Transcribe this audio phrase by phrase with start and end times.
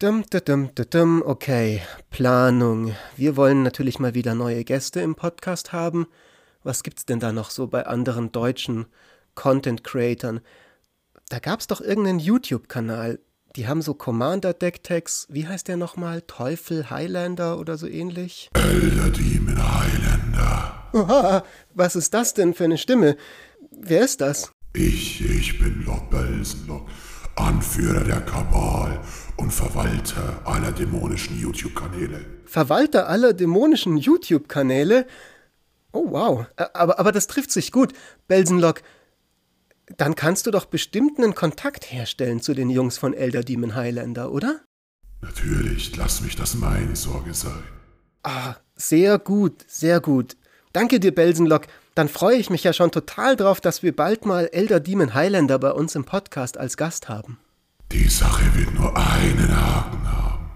[0.00, 2.94] Dum, dum, dum, dum, okay, Planung.
[3.16, 6.06] Wir wollen natürlich mal wieder neue Gäste im Podcast haben.
[6.62, 8.86] Was gibt's denn da noch so bei anderen deutschen
[9.34, 10.38] Content Creatern?
[11.30, 13.18] Da gab's doch irgendeinen YouTube-Kanal.
[13.56, 15.26] Die haben so Commander Deck Tags.
[15.30, 16.22] Wie heißt der nochmal?
[16.22, 18.50] Teufel Highlander oder so ähnlich?
[18.54, 20.90] Elder Demon Highlander.
[20.92, 21.44] Oha,
[21.74, 23.16] was ist das denn für eine Stimme?
[23.72, 24.52] Wer ist das?
[24.74, 26.88] Ich, ich bin Lord Belsenlock,
[27.40, 29.00] Anführer der Kabal
[29.36, 32.24] und Verwalter aller dämonischen YouTube-Kanäle.
[32.44, 35.06] Verwalter aller dämonischen YouTube-Kanäle?
[35.92, 37.92] Oh wow, aber, aber das trifft sich gut.
[38.26, 38.82] Belsenlock,
[39.96, 44.32] dann kannst du doch bestimmt einen Kontakt herstellen zu den Jungs von Elder Demon Highlander,
[44.32, 44.60] oder?
[45.20, 47.62] Natürlich, lass mich das meine Sorge sein.
[48.22, 50.36] Ah, sehr gut, sehr gut.
[50.72, 51.66] Danke dir, Belsenlock.
[51.98, 55.58] Dann freue ich mich ja schon total drauf, dass wir bald mal Elder Demon Highlander
[55.58, 57.40] bei uns im Podcast als Gast haben.
[57.90, 60.48] Die Sache wird nur einen Haken haben.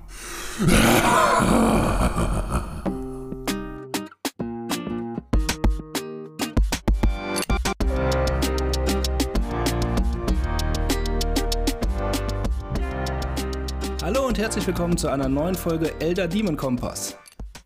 [14.00, 17.16] Hallo und herzlich willkommen zu einer neuen Folge Elder Demon Kompass.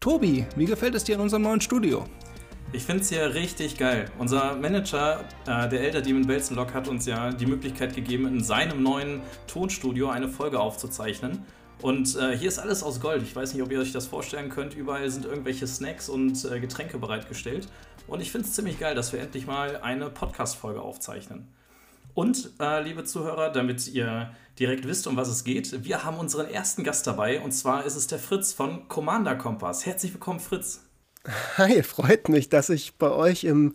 [0.01, 2.07] Tobi, wie gefällt es dir in unserem neuen Studio?
[2.77, 4.11] Ich finde es hier richtig geil.
[4.19, 8.83] Unser Manager, äh, der Elder Demon Belzenlock, hat uns ja die Möglichkeit gegeben, in seinem
[8.83, 11.43] neuen Tonstudio eine Folge aufzuzeichnen.
[11.81, 13.23] Und äh, hier ist alles aus Gold.
[13.23, 14.75] Ich weiß nicht, ob ihr euch das vorstellen könnt.
[14.75, 17.67] Überall sind irgendwelche Snacks und äh, Getränke bereitgestellt.
[18.09, 21.49] Und ich finde es ziemlich geil, dass wir endlich mal eine Podcast-Folge aufzeichnen.
[22.13, 26.47] Und, äh, liebe Zuhörer, damit ihr direkt wisst, um was es geht, wir haben unseren
[26.47, 27.41] ersten Gast dabei.
[27.41, 29.87] Und zwar ist es der Fritz von Commander Kompass.
[29.87, 30.86] Herzlich willkommen, Fritz.
[31.57, 33.75] Hi, freut mich, dass ich bei euch im,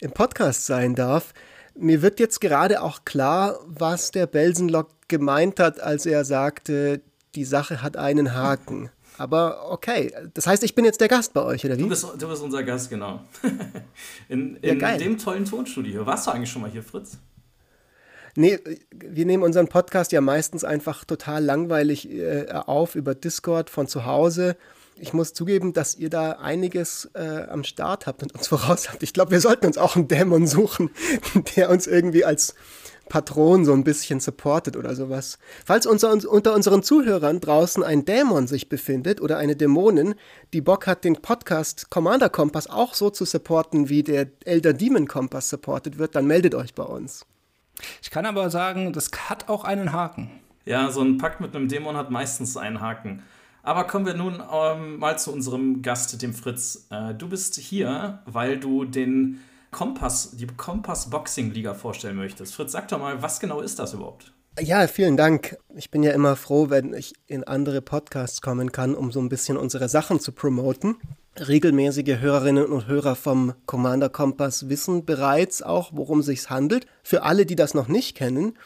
[0.00, 1.32] im Podcast sein darf.
[1.74, 7.00] Mir wird jetzt gerade auch klar, was der Belsenlock gemeint hat, als er sagte,
[7.34, 8.90] die Sache hat einen Haken.
[9.18, 11.82] Aber okay, das heißt, ich bin jetzt der Gast bei euch, oder wie?
[11.82, 13.20] Du bist, du bist unser Gast, genau.
[14.28, 16.06] in in ja, dem tollen Tonstudio.
[16.06, 17.18] Warst du eigentlich schon mal hier, Fritz?
[18.36, 18.58] Nee,
[18.92, 24.04] wir nehmen unseren Podcast ja meistens einfach total langweilig äh, auf über Discord von zu
[24.04, 24.56] Hause.
[24.98, 29.02] Ich muss zugeben, dass ihr da einiges äh, am Start habt und uns voraus habt.
[29.02, 30.90] Ich glaube, wir sollten uns auch einen Dämon suchen,
[31.56, 32.54] der uns irgendwie als
[33.08, 35.38] Patron so ein bisschen supportet oder sowas.
[35.64, 40.14] Falls unser, unter unseren Zuhörern draußen ein Dämon sich befindet oder eine Dämonin,
[40.52, 45.06] die Bock hat, den Podcast Commander Kompass auch so zu supporten, wie der Elder Demon
[45.06, 47.26] Kompass supportet wird, dann meldet euch bei uns.
[48.02, 50.30] Ich kann aber sagen, das hat auch einen Haken.
[50.64, 53.22] Ja, so ein Pakt mit einem Dämon hat meistens einen Haken.
[53.66, 56.86] Aber kommen wir nun ähm, mal zu unserem Gast, dem Fritz.
[56.88, 59.40] Äh, du bist hier, weil du den
[59.72, 62.54] Kompass, die Kompass Boxing Liga vorstellen möchtest.
[62.54, 64.32] Fritz, sag doch mal, was genau ist das überhaupt?
[64.60, 65.56] Ja, vielen Dank.
[65.74, 69.28] Ich bin ja immer froh, wenn ich in andere Podcasts kommen kann, um so ein
[69.28, 70.94] bisschen unsere Sachen zu promoten.
[71.36, 76.86] Regelmäßige Hörerinnen und Hörer vom Commander Kompass wissen bereits auch, worum es sich handelt.
[77.02, 78.56] Für alle, die das noch nicht kennen,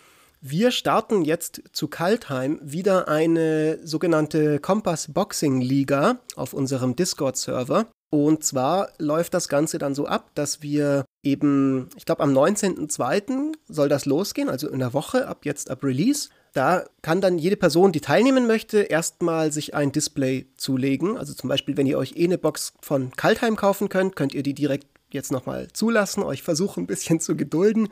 [0.41, 7.87] wir starten jetzt zu Kaltheim wieder eine sogenannte Kompass Boxing Liga auf unserem Discord-Server.
[8.13, 13.53] Und zwar läuft das Ganze dann so ab, dass wir eben, ich glaube am 19.02.
[13.69, 16.31] soll das losgehen, also in der Woche ab jetzt ab Release.
[16.53, 21.17] Da kann dann jede Person, die teilnehmen möchte, erstmal sich ein Display zulegen.
[21.17, 24.43] Also zum Beispiel, wenn ihr euch eh eine Box von Kaltheim kaufen könnt, könnt ihr
[24.43, 27.89] die direkt jetzt nochmal zulassen, euch versuchen ein bisschen zu gedulden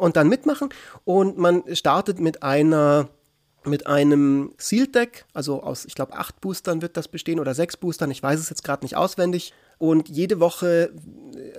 [0.00, 0.70] und dann mitmachen.
[1.04, 3.08] Und man startet mit einer
[3.64, 7.76] mit einem Sealed Deck, also aus, ich glaube, acht Boostern wird das bestehen oder sechs
[7.76, 9.52] Boostern, ich weiß es jetzt gerade nicht auswendig.
[9.76, 10.92] Und jede Woche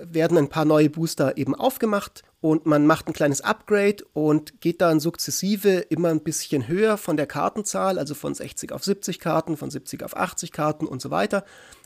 [0.02, 4.80] werden ein paar neue Booster eben aufgemacht und man macht ein kleines Upgrade und geht
[4.80, 9.56] dann sukzessive immer ein bisschen höher von der Kartenzahl, also von 60 auf 70 Karten,
[9.56, 11.44] von 70 auf 80 Karten und so weiter,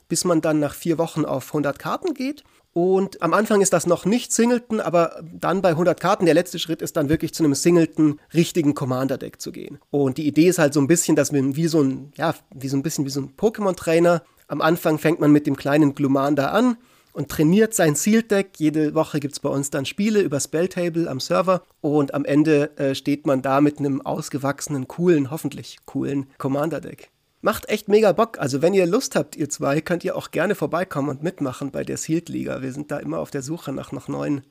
[0.09, 2.43] bis man dann nach vier Wochen auf 100 Karten geht.
[2.77, 6.59] Und am Anfang ist das noch nicht Singleton, aber dann bei 100 Karten, der letzte
[6.59, 9.79] Schritt ist dann wirklich zu einem Singleton richtigen Commander-Deck zu gehen.
[9.91, 12.69] Und die Idee ist halt so ein bisschen, dass man wie so ein, ja, wie
[12.69, 16.49] so ein bisschen wie so ein Pokémon-Trainer, am Anfang fängt man mit dem kleinen Glumanda
[16.49, 16.77] an
[17.15, 18.51] und trainiert sein Sealed-Deck.
[18.59, 22.77] Jede Woche gibt es bei uns dann Spiele über Spelltable am Server und am Ende
[22.77, 27.11] äh, steht man da mit einem ausgewachsenen, coolen, hoffentlich coolen Commander-Deck.
[27.47, 28.41] Macht echt mega Bock.
[28.41, 31.85] Also, wenn ihr Lust habt, ihr zwei, könnt ihr auch gerne vorbeikommen und mitmachen bei
[31.85, 32.61] der Sealed-Liga.
[32.61, 34.43] Wir sind da immer auf der Suche nach noch neuen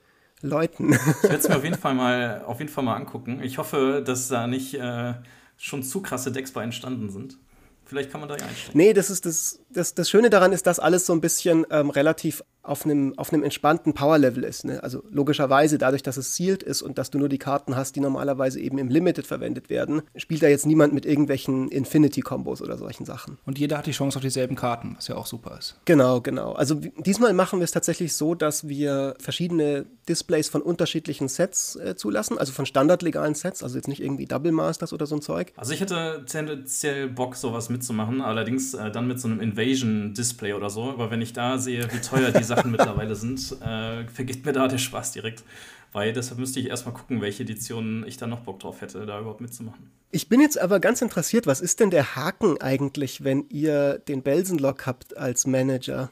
[0.42, 0.94] Leuten.
[0.94, 3.42] Ich werde es mir auf jeden, Fall mal, auf jeden Fall mal angucken.
[3.44, 5.14] Ich hoffe, dass da nicht äh,
[5.58, 7.38] schon zu krasse Decks bei entstanden sind.
[7.84, 8.78] Vielleicht kann man da ja einsteigen.
[8.78, 11.90] Nee, das ist das, das, das Schöne daran ist, dass alles so ein bisschen ähm,
[11.90, 14.66] relativ auf einem, auf einem entspannten Power-Level ist.
[14.66, 14.82] Ne?
[14.84, 18.00] Also logischerweise, dadurch, dass es sealed ist und dass du nur die Karten hast, die
[18.00, 23.06] normalerweise eben im Limited verwendet werden, spielt da jetzt niemand mit irgendwelchen Infinity-Kombos oder solchen
[23.06, 23.38] Sachen.
[23.46, 25.76] Und jeder hat die Chance auf dieselben Karten, was ja auch super ist.
[25.86, 26.54] Genau, genau.
[26.54, 31.96] Also diesmal machen wir es tatsächlich so, dass wir verschiedene Displays von unterschiedlichen Sets äh,
[31.96, 35.54] zulassen, also von standardlegalen Sets, also jetzt nicht irgendwie Double Masters oder so ein Zeug.
[35.56, 40.70] Also ich hätte tendenziell Bock, sowas mitzumachen, allerdings äh, dann mit so einem Invasion-Display oder
[40.70, 40.84] so.
[40.84, 44.68] Aber wenn ich da sehe, wie teuer die Sachen mittlerweile sind, äh, vergeht mir da
[44.68, 45.44] der Spaß direkt.
[45.92, 49.20] Weil deshalb müsste ich erstmal gucken, welche Editionen ich da noch Bock drauf hätte, da
[49.20, 49.92] überhaupt mitzumachen.
[50.12, 54.22] Ich bin jetzt aber ganz interessiert, was ist denn der Haken eigentlich, wenn ihr den
[54.22, 56.10] Belsenlock habt als Manager?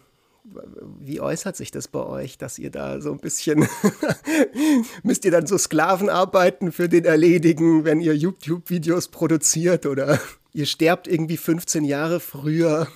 [1.00, 3.68] Wie äußert sich das bei euch, dass ihr da so ein bisschen
[5.04, 10.20] müsst ihr dann so Sklavenarbeiten für den erledigen, wenn ihr YouTube-Videos produziert oder
[10.54, 12.88] ihr sterbt irgendwie 15 Jahre früher?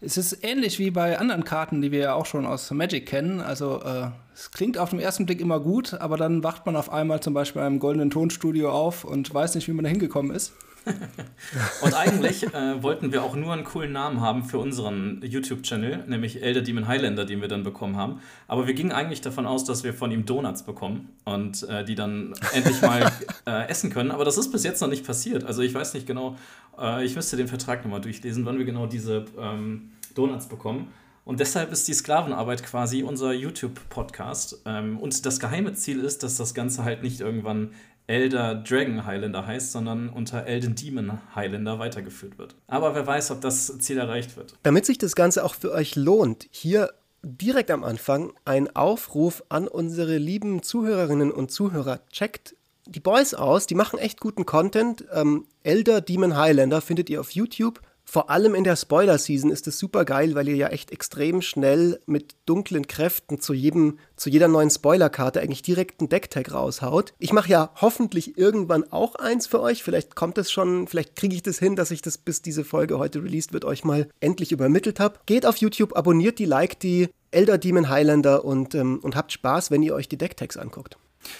[0.00, 3.40] Es ist ähnlich wie bei anderen Karten, die wir ja auch schon aus Magic kennen.
[3.40, 6.92] Also äh, es klingt auf den ersten Blick immer gut, aber dann wacht man auf
[6.92, 10.34] einmal zum Beispiel in einem goldenen Tonstudio auf und weiß nicht, wie man da hingekommen
[10.34, 10.52] ist.
[11.82, 16.42] und eigentlich äh, wollten wir auch nur einen coolen Namen haben für unseren YouTube-Channel, nämlich
[16.42, 18.20] Elder Demon Highlander, den wir dann bekommen haben.
[18.48, 21.94] Aber wir gingen eigentlich davon aus, dass wir von ihm Donuts bekommen und äh, die
[21.94, 23.12] dann endlich mal
[23.46, 24.10] äh, essen können.
[24.10, 25.44] Aber das ist bis jetzt noch nicht passiert.
[25.44, 26.36] Also ich weiß nicht genau,
[26.80, 30.92] äh, ich müsste den Vertrag nochmal durchlesen, wann wir genau diese ähm, Donuts bekommen.
[31.24, 34.62] Und deshalb ist die Sklavenarbeit quasi unser YouTube-Podcast.
[34.64, 37.72] Ähm, und das geheime Ziel ist, dass das Ganze halt nicht irgendwann
[38.06, 42.56] Elder Dragon Highlander heißt, sondern unter Elden Demon Highlander weitergeführt wird.
[42.66, 44.56] Aber wer weiß, ob das Ziel erreicht wird.
[44.64, 46.90] Damit sich das Ganze auch für euch lohnt, hier
[47.22, 52.00] direkt am Anfang ein Aufruf an unsere lieben Zuhörerinnen und Zuhörer.
[52.10, 52.56] Checkt
[52.86, 55.04] die Boys aus, die machen echt guten Content.
[55.12, 57.80] Ähm, Elder Demon Highlander findet ihr auf YouTube.
[58.04, 62.00] Vor allem in der Spoiler-Season ist es super geil, weil ihr ja echt extrem schnell
[62.06, 67.14] mit dunklen Kräften zu, jedem, zu jeder neuen Spoiler-Karte eigentlich direkt einen Decktag raushaut.
[67.20, 69.84] Ich mache ja hoffentlich irgendwann auch eins für euch.
[69.84, 72.98] Vielleicht kommt es schon, vielleicht kriege ich das hin, dass ich das bis diese Folge
[72.98, 75.20] heute released wird, euch mal endlich übermittelt habe.
[75.26, 79.70] Geht auf YouTube, abonniert die, liked die Elder Demon Highlander und, ähm, und habt Spaß,
[79.70, 80.96] wenn ihr euch die Decktags anguckt.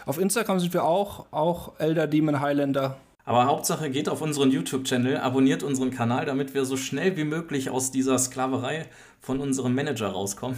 [0.06, 2.96] Auf Instagram sind wir auch, auch Elder Demon Highlander.
[3.24, 7.70] Aber Hauptsache geht auf unseren YouTube-Channel, abonniert unseren Kanal, damit wir so schnell wie möglich
[7.70, 8.86] aus dieser Sklaverei
[9.20, 10.56] von unserem Manager rauskommen.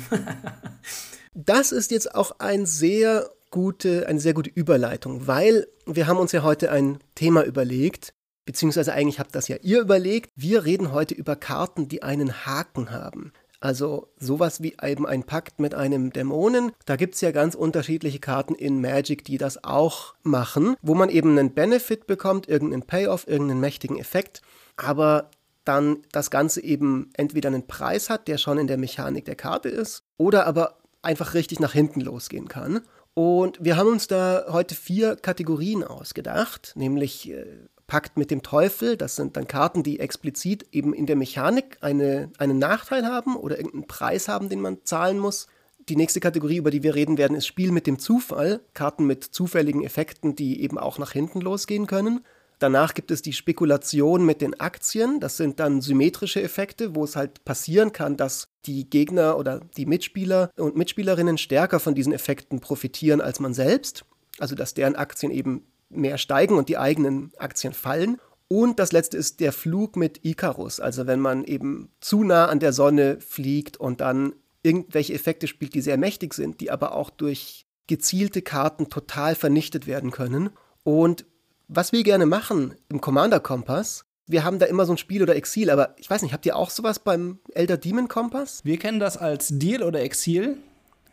[1.35, 6.33] das ist jetzt auch ein sehr gute, eine sehr gute Überleitung, weil wir haben uns
[6.33, 8.15] ja heute ein Thema überlegt,
[8.47, 10.31] beziehungsweise eigentlich habt das ja ihr überlegt.
[10.35, 13.33] Wir reden heute über Karten, die einen Haken haben.
[13.63, 16.73] Also sowas wie eben ein Pakt mit einem Dämonen.
[16.85, 21.09] Da gibt es ja ganz unterschiedliche Karten in Magic, die das auch machen, wo man
[21.09, 24.43] eben einen Benefit bekommt, irgendeinen Payoff, irgendeinen mächtigen Effekt,
[24.77, 25.31] aber
[25.65, 29.69] dann das Ganze eben entweder einen Preis hat, der schon in der Mechanik der Karte
[29.69, 32.81] ist, oder aber einfach richtig nach hinten losgehen kann.
[33.15, 37.45] Und wir haben uns da heute vier Kategorien ausgedacht, nämlich äh,
[37.93, 42.31] Pakt mit dem Teufel, das sind dann Karten, die explizit eben in der Mechanik eine,
[42.39, 45.47] einen Nachteil haben oder irgendeinen Preis haben, den man zahlen muss.
[45.91, 48.63] Die nächste Kategorie, über die wir reden werden, ist Spiel mit dem Zufall.
[48.73, 52.25] Karten mit zufälligen Effekten, die eben auch nach hinten losgehen können.
[52.59, 55.21] Danach gibt es die Spekulation mit den Aktien.
[55.21, 59.85] Das sind dann symmetrische Effekte, wo es halt passieren kann, dass die Gegner oder die
[59.85, 64.07] Mitspieler und Mitspielerinnen stärker von diesen Effekten profitieren als man selbst.
[64.39, 68.19] Also dass deren Aktien eben mehr steigen und die eigenen Aktien fallen.
[68.49, 72.61] Und das letzte ist der Flug mit Icarus, also wenn man eben zu nah an
[72.61, 77.11] der Sonne fliegt und dann irgendwelche Effekte spielt, die sehr mächtig sind, die aber auch
[77.11, 80.51] durch gezielte Karten total vernichtet werden können.
[80.85, 81.25] Und
[81.69, 85.35] was wir gerne machen im Commander Kompass, wir haben da immer so ein Spiel oder
[85.35, 88.65] Exil, aber ich weiß nicht, habt ihr auch sowas beim Elder Demon Kompass?
[88.65, 90.59] Wir kennen das als Deal oder Exil.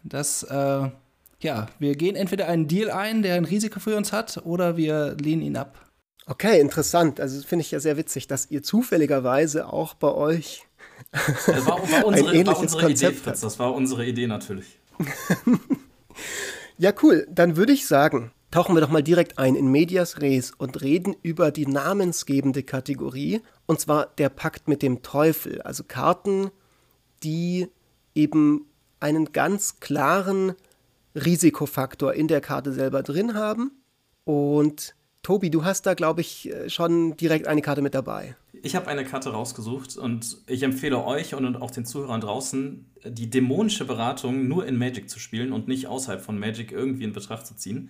[0.04, 0.90] Das äh,
[1.42, 5.16] ja, wir gehen entweder einen Deal ein, der ein Risiko für uns hat, oder wir
[5.20, 5.90] lehnen ihn ab.
[6.26, 7.20] Okay, interessant.
[7.20, 10.66] Also finde ich ja sehr witzig, dass ihr zufälligerweise auch bei euch
[11.12, 13.42] das war, war unsere, ein ähnliches war Konzept Idee, Fritz.
[13.42, 14.80] Das war unsere Idee natürlich.
[16.78, 17.28] ja, cool.
[17.32, 21.16] Dann würde ich sagen, tauchen wir doch mal direkt ein in Medias Res und reden
[21.24, 25.62] über die namensgebende Kategorie, und zwar der Pakt mit dem Teufel.
[25.62, 26.52] Also Karten,
[27.24, 27.68] die
[28.14, 28.66] eben
[29.00, 30.54] einen ganz klaren
[31.16, 33.72] Risikofaktor in der Karte selber drin haben.
[34.26, 38.36] Und Tobi, du hast da, glaube ich, schon direkt eine Karte mit dabei.
[38.62, 43.30] Ich habe eine Karte rausgesucht und ich empfehle euch und auch den Zuhörern draußen, die
[43.30, 47.48] dämonische Beratung nur in Magic zu spielen und nicht außerhalb von Magic irgendwie in Betracht
[47.48, 47.90] zu ziehen.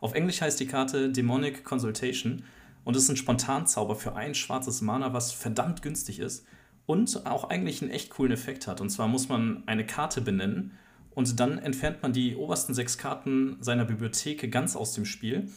[0.00, 2.44] Auf Englisch heißt die Karte Demonic Consultation
[2.84, 6.44] und ist ein Spontanzauber für ein schwarzes Mana, was verdammt günstig ist
[6.86, 8.80] und auch eigentlich einen echt coolen Effekt hat.
[8.80, 10.72] Und zwar muss man eine Karte benennen
[11.14, 15.48] und dann entfernt man die obersten sechs Karten seiner Bibliothek ganz aus dem Spiel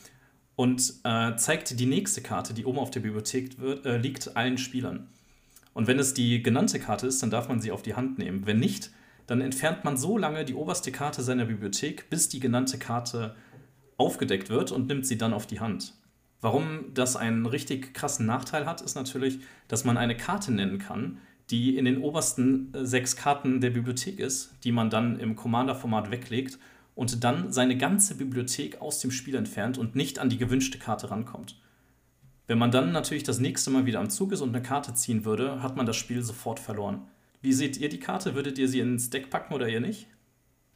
[0.56, 4.58] und äh, zeigt die nächste Karte, die oben auf der Bibliothek wird, äh, liegt, allen
[4.58, 5.08] Spielern.
[5.74, 8.48] Und wenn es die genannte Karte ist, dann darf man sie auf die Hand nehmen.
[8.48, 8.92] Wenn nicht,
[9.28, 13.36] dann entfernt man so lange die oberste Karte seiner Bibliothek, bis die genannte Karte
[13.98, 15.94] aufgedeckt wird und nimmt sie dann auf die Hand.
[16.42, 21.20] Warum das einen richtig krassen Nachteil hat, ist natürlich, dass man eine Karte nennen kann,
[21.50, 26.12] die in den obersten äh, sechs Karten der Bibliothek ist, die man dann im Commander-Format
[26.12, 26.60] weglegt
[26.96, 31.12] und dann seine ganze Bibliothek aus dem Spiel entfernt und nicht an die gewünschte Karte
[31.12, 31.60] rankommt.
[32.48, 35.25] Wenn man dann natürlich das nächste Mal wieder am Zug ist und eine Karte ziehen
[35.25, 37.01] würde, hat man das Spiel sofort verloren.
[37.42, 38.36] Wie seht ihr die Karte?
[38.36, 40.08] Würdet ihr sie ins Deck packen oder ihr nicht?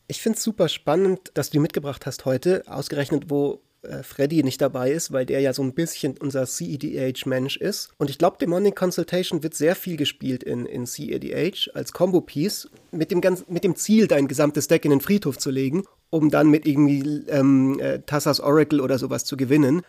[0.08, 4.44] Ich finde es super spannend, dass du die mitgebracht hast heute, ausgerechnet, wo äh, Freddy
[4.44, 7.90] nicht dabei ist, weil der ja so ein bisschen unser CEDH-Mensch ist.
[7.98, 13.12] Und ich glaube, Demonic Consultation wird sehr viel gespielt in, in CEDH als Combo-Piece mit
[13.12, 16.68] dem, mit dem Ziel, dein gesamtes Deck in den Friedhof zu legen, um dann mit
[16.68, 19.82] irgendwie ähm, äh, Tassas Oracle oder sowas zu gewinnen.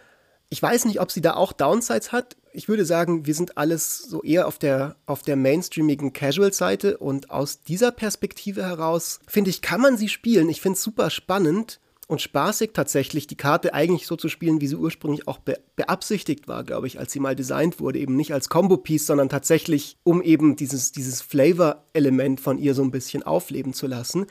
[0.48, 2.36] Ich weiß nicht, ob sie da auch Downsides hat.
[2.52, 7.30] Ich würde sagen, wir sind alles so eher auf der, auf der mainstreamigen Casual-Seite und
[7.30, 10.50] aus dieser Perspektive heraus, finde ich, kann man sie spielen.
[10.50, 14.66] Ich finde es super spannend und spaßig tatsächlich, die Karte eigentlich so zu spielen, wie
[14.66, 17.98] sie ursprünglich auch be beabsichtigt war, glaube ich, als sie mal designt wurde.
[17.98, 22.90] Eben nicht als Combo-Piece, sondern tatsächlich, um eben dieses, dieses Flavor-Element von ihr so ein
[22.90, 24.26] bisschen aufleben zu lassen.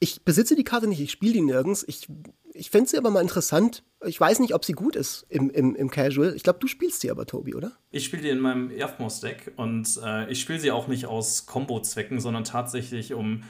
[0.00, 1.84] Ich besitze die Karte nicht, ich spiele die nirgends.
[1.86, 2.08] Ich,
[2.54, 3.82] ich fände sie aber mal interessant.
[4.06, 6.34] Ich weiß nicht, ob sie gut ist im, im, im Casual.
[6.34, 7.72] Ich glaube, du spielst sie aber, Tobi, oder?
[7.90, 12.20] Ich spiele die in meinem Earthmouse-Deck und äh, ich spiele sie auch nicht aus Combo-Zwecken,
[12.20, 13.42] sondern tatsächlich, um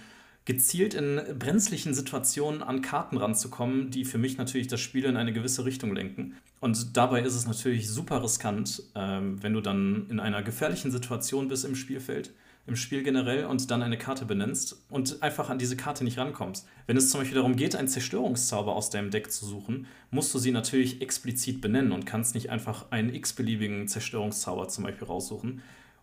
[0.49, 5.35] gezielt in brenzlichen Situationen an Karten ranzukommen, die für mich natürlich das Spiel in eine
[5.35, 6.39] gewisse Richtung lenken.
[6.61, 11.49] Und dabei ist es natürlich super riskant, ähm, wenn du dann in einer gefährlichen Situation
[11.49, 12.31] bist im Spielfeld,
[12.67, 16.67] im Spiel generell und dann eine Karte benennst und einfach an diese Karte nicht rankommst.
[16.87, 20.39] Wenn es zum Beispiel darum geht, einen Zerstörungszauber aus deinem Deck zu suchen, musst du
[20.39, 25.61] sie natürlich explizit benennen und kannst nicht einfach einen x-beliebigen Zerstörungszauber zum Beispiel raussuchen.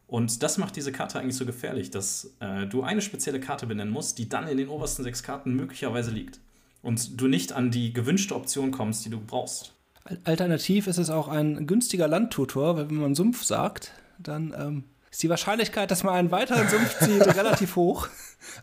[0.08, 3.92] Und das macht diese Karte eigentlich so gefährlich, dass äh, du eine spezielle Karte benennen
[3.92, 6.40] musst, die dann in den obersten sechs Karten möglicherweise liegt.
[6.82, 9.74] Und du nicht an die gewünschte Option kommst, die du brauchst.
[10.24, 15.24] Alternativ ist es auch ein günstiger Landtutor, weil wenn man Sumpf sagt, dann ähm, ist
[15.24, 18.08] die Wahrscheinlichkeit, dass man einen weiteren Sumpf zieht, relativ hoch.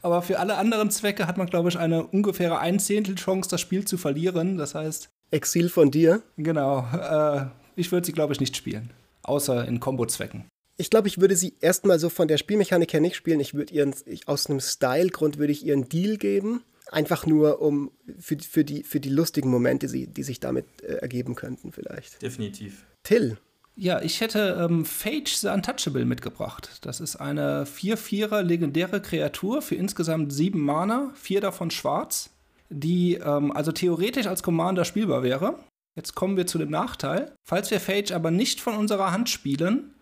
[0.02, 3.60] Aber für alle anderen Zwecke hat man, glaube ich, eine ungefähre ein Zehntel Chance, das
[3.60, 4.56] Spiel zu verlieren.
[4.56, 5.08] Das heißt.
[5.32, 6.22] Exil von dir?
[6.36, 6.86] Genau.
[6.92, 8.90] Äh, ich würde sie, glaube ich, nicht spielen.
[9.24, 10.44] Außer in Kombo-Zwecken.
[10.76, 13.40] Ich glaube, ich würde sie erstmal so von der Spielmechanik her nicht spielen.
[13.40, 16.62] Ich würde ihren, ich, aus einem Style-Grund würde ich ihren Deal geben.
[16.90, 20.94] Einfach nur um für, für, die, für die lustigen Momente, die, die sich damit äh,
[20.94, 22.20] ergeben könnten, vielleicht.
[22.20, 22.84] Definitiv.
[23.02, 23.38] Till.
[23.74, 26.78] Ja, ich hätte ähm, Phage the Untouchable mitgebracht.
[26.82, 32.30] Das ist eine 4-4er legendäre Kreatur für insgesamt sieben Mana, vier davon schwarz,
[32.68, 35.58] die ähm, also theoretisch als Commander spielbar wäre.
[35.96, 37.32] Jetzt kommen wir zu dem Nachteil.
[37.44, 39.94] Falls wir Phage aber nicht von unserer Hand spielen,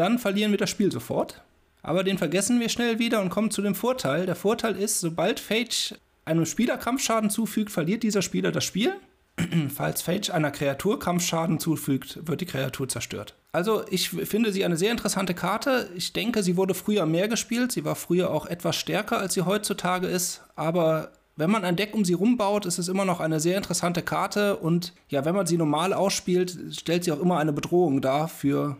[0.00, 1.42] dann verlieren wir das Spiel sofort.
[1.82, 4.26] Aber den vergessen wir schnell wieder und kommen zu dem Vorteil.
[4.26, 8.92] Der Vorteil ist, sobald Phage einem Spieler Kampfschaden zufügt, verliert dieser Spieler das Spiel.
[9.74, 13.34] Falls Phage einer Kreatur Kampfschaden zufügt, wird die Kreatur zerstört.
[13.52, 15.88] Also ich finde sie eine sehr interessante Karte.
[15.94, 17.72] Ich denke, sie wurde früher mehr gespielt.
[17.72, 20.42] Sie war früher auch etwas stärker, als sie heutzutage ist.
[20.56, 24.02] Aber wenn man ein Deck um sie rumbaut, ist es immer noch eine sehr interessante
[24.02, 24.56] Karte.
[24.56, 28.76] Und ja, wenn man sie normal ausspielt, stellt sie auch immer eine Bedrohung dar für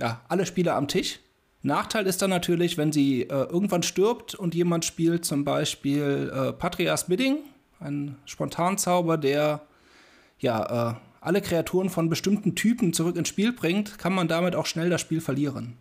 [0.00, 1.20] ja, alle Spieler am Tisch.
[1.62, 6.52] Nachteil ist dann natürlich, wenn sie äh, irgendwann stirbt und jemand spielt zum Beispiel äh,
[6.52, 7.38] Patrias Bidding,
[7.80, 9.62] ein Spontanzauber, der
[10.38, 14.64] ja äh, alle Kreaturen von bestimmten Typen zurück ins Spiel bringt, kann man damit auch
[14.64, 15.76] schnell das Spiel verlieren.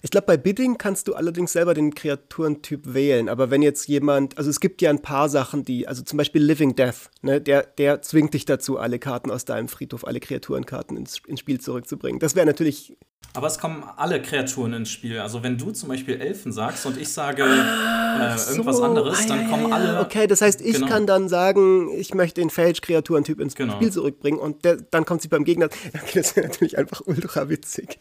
[0.00, 3.28] Ich glaube, bei Bidding kannst du allerdings selber den Kreaturentyp wählen.
[3.28, 6.42] Aber wenn jetzt jemand, also es gibt ja ein paar Sachen, die, also zum Beispiel
[6.42, 10.96] Living Death, ne, der, der zwingt dich dazu, alle Karten aus deinem Friedhof, alle Kreaturenkarten
[10.96, 12.20] ins, ins Spiel zurückzubringen.
[12.20, 12.96] Das wäre natürlich
[13.34, 15.18] aber es kommen alle Kreaturen ins Spiel.
[15.18, 18.82] Also wenn du zum Beispiel Elfen sagst und ich sage äh, irgendwas so.
[18.82, 20.00] anderes, dann kommen alle.
[20.00, 20.86] Okay, das heißt, ich genau.
[20.86, 23.76] kann dann sagen, ich möchte den Phage-Kreaturentyp ins genau.
[23.76, 25.68] Spiel zurückbringen und der, dann kommt sie beim Gegner.
[26.02, 27.98] Okay, das wäre natürlich einfach ultra witzig.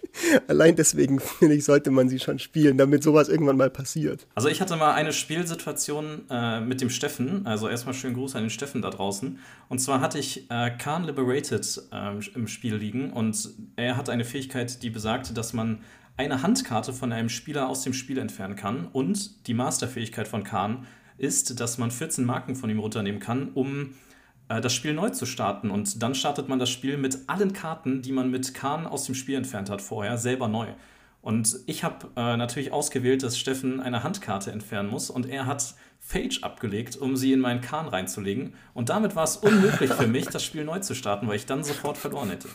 [0.48, 4.28] Allein deswegen, finde ich, sollte man sie schon spielen, damit sowas irgendwann mal passiert.
[4.34, 7.46] Also ich hatte mal eine Spielsituation äh, mit dem Steffen.
[7.46, 9.40] Also erstmal schönen Gruß an den Steffen da draußen.
[9.70, 14.26] Und zwar hatte ich äh, Khan Liberated äh, im Spiel liegen und er hat eine
[14.26, 15.80] Fähigkeit, die besagt, gesagt, dass man
[16.18, 18.88] eine Handkarte von einem Spieler aus dem Spiel entfernen kann.
[18.88, 20.86] Und die Masterfähigkeit von Khan
[21.18, 23.94] ist, dass man 14 Marken von ihm runternehmen kann, um
[24.50, 25.70] äh, das Spiel neu zu starten.
[25.70, 29.16] Und dann startet man das Spiel mit allen Karten, die man mit Khan aus dem
[29.16, 30.68] Spiel entfernt hat vorher, selber neu.
[31.22, 35.76] Und ich habe äh, natürlich ausgewählt, dass Steffen eine Handkarte entfernen muss und er hat
[36.00, 38.56] Phage abgelegt, um sie in meinen Kahn reinzulegen.
[38.74, 41.64] Und damit war es unmöglich für mich, das Spiel neu zu starten, weil ich dann
[41.64, 42.50] sofort verloren hätte.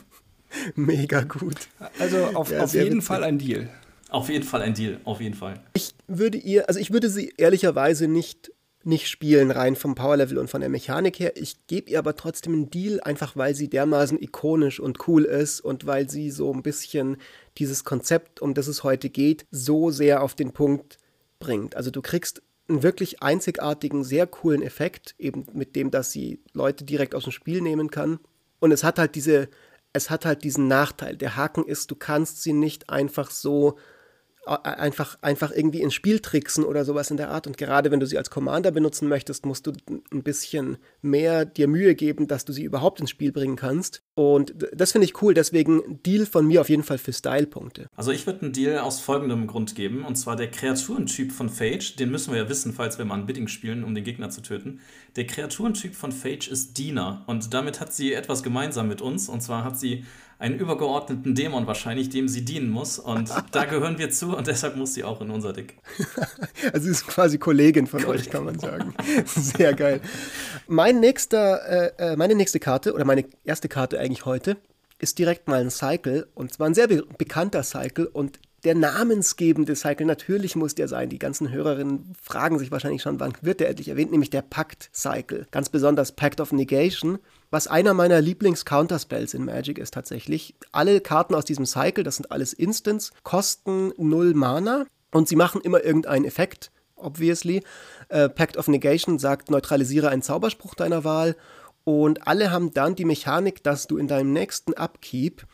[0.75, 1.67] Mega gut.
[1.99, 3.03] Also auf, ja, auf jeden witzig.
[3.03, 3.69] Fall ein Deal.
[4.09, 5.59] Auf jeden Fall ein Deal, auf jeden Fall.
[5.73, 8.51] Ich würde ihr, also ich würde sie ehrlicherweise nicht
[8.87, 11.35] nicht spielen, rein vom Powerlevel und von der Mechanik her.
[11.35, 15.59] Ich gebe ihr aber trotzdem einen Deal, einfach weil sie dermaßen ikonisch und cool ist
[15.59, 17.17] und weil sie so ein bisschen
[17.57, 20.99] dieses Konzept, um das es heute geht, so sehr auf den Punkt
[21.39, 21.75] bringt.
[21.75, 26.85] Also du kriegst einen wirklich einzigartigen, sehr coolen Effekt, eben mit dem, dass sie Leute
[26.85, 28.19] direkt aus dem Spiel nehmen kann.
[28.59, 29.49] Und es hat halt diese,
[29.93, 31.17] es hat halt diesen Nachteil.
[31.17, 33.77] Der Haken ist, du kannst sie nicht einfach so
[34.47, 37.47] einfach, einfach irgendwie ins Spiel tricksen oder sowas in der Art.
[37.47, 39.73] Und gerade wenn du sie als Commander benutzen möchtest, musst du
[40.11, 44.01] ein bisschen mehr dir Mühe geben, dass du sie überhaupt ins Spiel bringen kannst.
[44.15, 47.87] Und das finde ich cool, deswegen Deal von mir auf jeden Fall für Style-Punkte.
[47.95, 51.95] Also ich würde einen Deal aus folgendem Grund geben, und zwar der Kreaturentyp von Phage,
[51.99, 54.41] den müssen wir ja wissen, falls wir mal ein Bidding spielen, um den Gegner zu
[54.41, 54.79] töten.
[55.15, 59.41] Der Kreaturentyp von Phage ist Diener und damit hat sie etwas gemeinsam mit uns, und
[59.41, 60.05] zwar hat sie
[60.39, 62.99] einen übergeordneten Dämon wahrscheinlich, dem sie dienen muss.
[62.99, 65.77] Und da gehören wir zu und deshalb muss sie auch in unser Deck.
[66.73, 68.25] also sie ist quasi Kollegin von Kollegin.
[68.25, 68.93] euch, kann man sagen.
[69.25, 70.01] Sehr geil.
[70.67, 74.57] Mein nächster, äh, äh, meine nächste Karte oder meine erste Karte eigentlich heute
[74.99, 79.75] ist direkt mal ein Cycle und zwar ein sehr be bekannter Cycle und der namensgebende
[79.75, 81.09] Cycle, natürlich muss der sein.
[81.09, 85.47] Die ganzen Hörerinnen fragen sich wahrscheinlich schon, wann wird der endlich erwähnt, nämlich der Pact-Cycle.
[85.51, 90.55] Ganz besonders Pact of Negation, was einer meiner Lieblings-Counterspells in Magic ist tatsächlich.
[90.71, 95.61] Alle Karten aus diesem Cycle, das sind alles Instants, kosten 0 Mana und sie machen
[95.61, 97.63] immer irgendeinen Effekt, obviously.
[98.09, 101.35] Äh, Pact of Negation sagt, neutralisiere einen Zauberspruch deiner Wahl
[101.83, 105.47] und alle haben dann die Mechanik, dass du in deinem nächsten Upkeep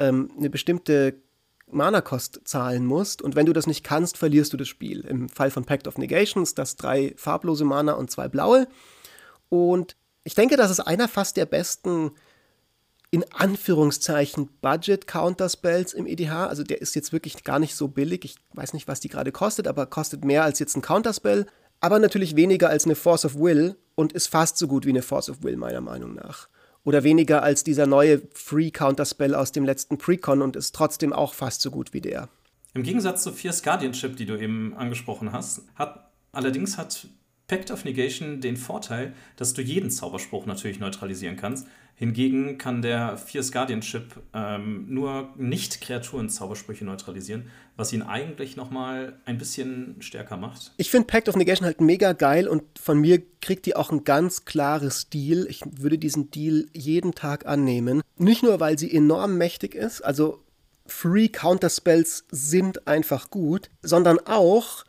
[0.00, 1.22] ähm, eine bestimmte
[1.72, 3.22] Mana-Kost zahlen musst.
[3.22, 5.02] Und wenn du das nicht kannst, verlierst du das Spiel.
[5.02, 8.66] Im Fall von Pact of Negations, das drei farblose Mana und zwei blaue.
[9.48, 12.12] Und ich denke, das ist einer fast der besten,
[13.10, 16.46] in Anführungszeichen, Budget-Counterspells im EDH.
[16.46, 18.24] Also der ist jetzt wirklich gar nicht so billig.
[18.24, 21.46] Ich weiß nicht, was die gerade kostet, aber kostet mehr als jetzt ein Counterspell.
[21.80, 25.02] Aber natürlich weniger als eine Force of Will und ist fast so gut wie eine
[25.02, 26.48] Force of Will, meiner Meinung nach
[26.84, 31.34] oder weniger als dieser neue Free Counterspell aus dem letzten Precon und ist trotzdem auch
[31.34, 32.28] fast so gut wie der.
[32.74, 37.08] Im Gegensatz zu Fierce Guardianship, die du eben angesprochen hast, hat allerdings hat
[37.50, 41.66] Pact of Negation den Vorteil, dass du jeden Zauberspruch natürlich neutralisieren kannst.
[41.96, 49.96] Hingegen kann der Fierce Guardianship ähm, nur Nicht-Kreaturen-Zaubersprüche neutralisieren, was ihn eigentlich nochmal ein bisschen
[49.98, 50.74] stärker macht.
[50.76, 54.04] Ich finde Pact of Negation halt mega geil und von mir kriegt die auch ein
[54.04, 55.44] ganz klares Deal.
[55.50, 58.00] Ich würde diesen Deal jeden Tag annehmen.
[58.16, 60.44] Nicht nur, weil sie enorm mächtig ist, also
[60.86, 64.84] Free Counterspells sind einfach gut, sondern auch,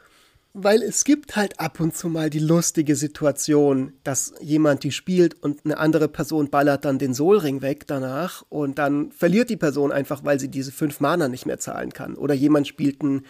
[0.54, 5.42] weil es gibt halt ab und zu mal die lustige Situation, dass jemand die spielt
[5.42, 9.92] und eine andere Person ballert dann den Soulring weg danach und dann verliert die Person
[9.92, 12.16] einfach, weil sie diese fünf Mana nicht mehr zahlen kann.
[12.16, 13.26] Oder jemand spielt einen,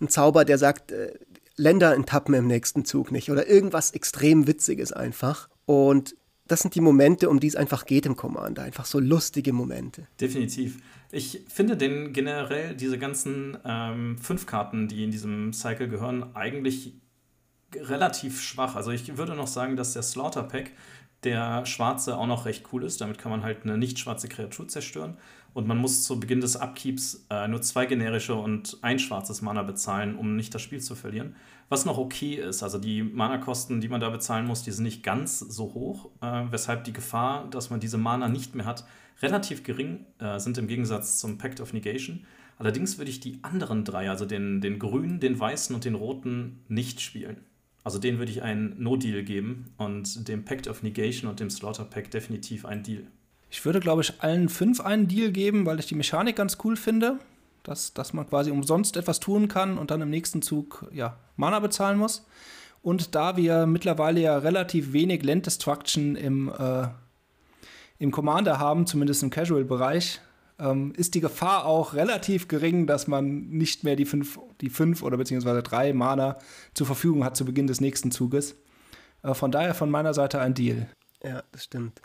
[0.00, 1.14] einen Zauber, der sagt, äh,
[1.56, 3.30] Länder enttappen im nächsten Zug nicht.
[3.30, 5.48] Oder irgendwas extrem Witziges einfach.
[5.66, 8.62] Und das sind die Momente, um die es einfach geht im Commander.
[8.62, 10.08] Einfach so lustige Momente.
[10.20, 10.78] Definitiv.
[11.12, 16.94] Ich finde den generell diese ganzen ähm, fünf Karten, die in diesem Cycle gehören, eigentlich
[17.74, 18.76] relativ schwach.
[18.76, 20.72] Also ich würde noch sagen, dass der Slaughter Pack,
[21.24, 23.00] der schwarze, auch noch recht cool ist.
[23.00, 25.18] Damit kann man halt eine nicht schwarze Kreatur zerstören.
[25.52, 29.64] Und man muss zu Beginn des Upkeeps äh, nur zwei generische und ein schwarzes Mana
[29.64, 31.34] bezahlen, um nicht das Spiel zu verlieren.
[31.68, 32.62] Was noch okay ist.
[32.62, 36.44] Also die Mana-Kosten, die man da bezahlen muss, die sind nicht ganz so hoch, äh,
[36.50, 38.84] weshalb die Gefahr, dass man diese Mana nicht mehr hat,
[39.22, 42.26] relativ gering äh, sind im Gegensatz zum Pact of Negation.
[42.58, 46.60] Allerdings würde ich die anderen drei, also den, den grünen, den weißen und den roten,
[46.68, 47.38] nicht spielen.
[47.84, 51.84] Also den würde ich einen No-Deal geben und dem Pact of Negation und dem Slaughter
[51.84, 53.04] Pact definitiv einen Deal.
[53.50, 56.76] Ich würde, glaube ich, allen fünf einen Deal geben, weil ich die Mechanik ganz cool
[56.76, 57.18] finde.
[57.62, 61.60] Dass, dass man quasi umsonst etwas tun kann und dann im nächsten Zug ja, Mana
[61.60, 62.24] bezahlen muss.
[62.80, 66.88] Und da wir mittlerweile ja relativ wenig Land Destruction im äh,
[68.00, 70.20] im Commander haben, zumindest im Casual-Bereich,
[70.58, 75.02] ähm, ist die Gefahr auch relativ gering, dass man nicht mehr die fünf, die fünf
[75.02, 76.38] oder beziehungsweise drei Mana
[76.74, 78.56] zur Verfügung hat zu Beginn des nächsten Zuges.
[79.22, 80.88] Äh, von daher von meiner Seite ein Deal.
[81.22, 82.00] Ja, das stimmt.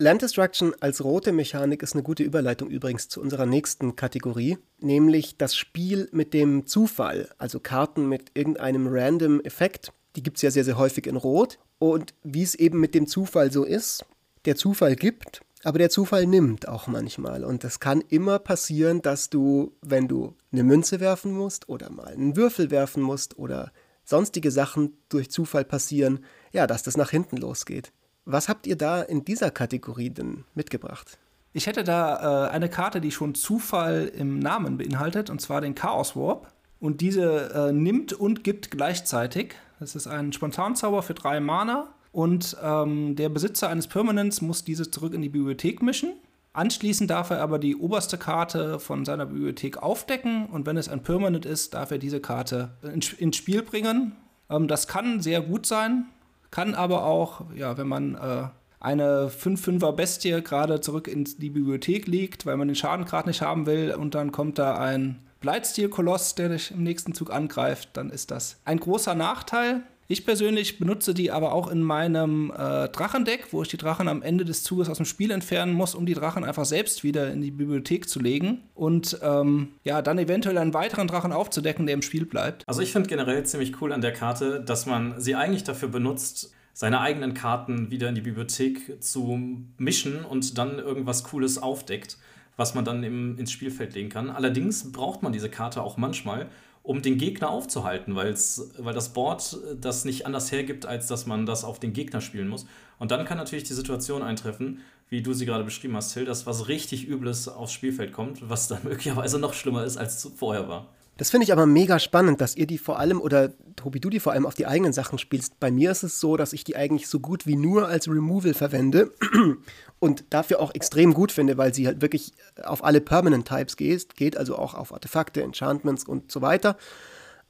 [0.00, 5.38] Land Destruction als rote Mechanik ist eine gute Überleitung übrigens zu unserer nächsten Kategorie, nämlich
[5.38, 9.92] das Spiel mit dem Zufall, also Karten mit irgendeinem random Effekt.
[10.16, 11.58] Die gibt es ja sehr, sehr häufig in Rot.
[11.78, 14.04] Und wie es eben mit dem Zufall so ist,
[14.48, 17.44] der Zufall gibt, aber der Zufall nimmt auch manchmal.
[17.44, 22.06] Und es kann immer passieren, dass du, wenn du eine Münze werfen musst oder mal
[22.06, 23.72] einen Würfel werfen musst oder
[24.04, 27.92] sonstige Sachen durch Zufall passieren, ja, dass das nach hinten losgeht.
[28.24, 31.18] Was habt ihr da in dieser Kategorie denn mitgebracht?
[31.52, 35.74] Ich hätte da äh, eine Karte, die schon Zufall im Namen beinhaltet, und zwar den
[35.74, 36.50] Chaos Warp.
[36.80, 39.56] Und diese äh, nimmt und gibt gleichzeitig.
[39.78, 41.92] Das ist ein Spontanzauber für drei Mana.
[42.12, 46.14] Und ähm, der Besitzer eines Permanents muss diese zurück in die Bibliothek mischen.
[46.52, 51.02] Anschließend darf er aber die oberste Karte von seiner Bibliothek aufdecken und wenn es ein
[51.02, 52.70] Permanent ist, darf er diese Karte
[53.18, 54.16] ins Spiel bringen.
[54.50, 56.06] Ähm, das kann sehr gut sein,
[56.50, 58.48] kann aber auch, ja, wenn man äh,
[58.80, 63.42] eine 5-5er Bestie gerade zurück in die Bibliothek legt, weil man den Schaden gerade nicht
[63.42, 68.10] haben will und dann kommt da ein Bleitstil-Koloss, der dich im nächsten Zug angreift, dann
[68.10, 69.82] ist das ein großer Nachteil.
[70.10, 74.22] Ich persönlich benutze die aber auch in meinem äh, Drachendeck, wo ich die Drachen am
[74.22, 77.42] Ende des Zuges aus dem Spiel entfernen muss, um die Drachen einfach selbst wieder in
[77.42, 82.00] die Bibliothek zu legen und ähm, ja, dann eventuell einen weiteren Drachen aufzudecken, der im
[82.00, 82.66] Spiel bleibt.
[82.66, 86.54] Also ich finde generell ziemlich cool an der Karte, dass man sie eigentlich dafür benutzt,
[86.72, 89.38] seine eigenen Karten wieder in die Bibliothek zu
[89.76, 92.16] mischen und dann irgendwas Cooles aufdeckt,
[92.56, 94.30] was man dann im, ins Spielfeld legen kann.
[94.30, 96.48] Allerdings braucht man diese Karte auch manchmal,
[96.88, 101.44] um den Gegner aufzuhalten, weil's, weil das Board das nicht anders hergibt, als dass man
[101.44, 102.64] das auf den Gegner spielen muss.
[102.98, 106.46] Und dann kann natürlich die Situation eintreffen, wie du sie gerade beschrieben hast, Till, dass
[106.46, 110.66] was richtig Übles aufs Spielfeld kommt, was dann möglicherweise noch schlimmer ist, als es vorher
[110.66, 110.86] war.
[111.18, 114.20] Das finde ich aber mega spannend, dass ihr die vor allem, oder Tobi, du die
[114.20, 115.58] vor allem auf die eigenen Sachen spielst.
[115.58, 118.54] Bei mir ist es so, dass ich die eigentlich so gut wie nur als Removal
[118.54, 119.12] verwende
[119.98, 124.14] und dafür auch extrem gut finde, weil sie halt wirklich auf alle Permanent Types geht,
[124.14, 126.76] geht also auch auf Artefakte, Enchantments und so weiter.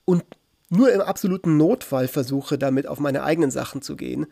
[0.06, 0.24] Und
[0.70, 4.26] nur im absoluten Notfall versuche, damit auf meine eigenen Sachen zu gehen.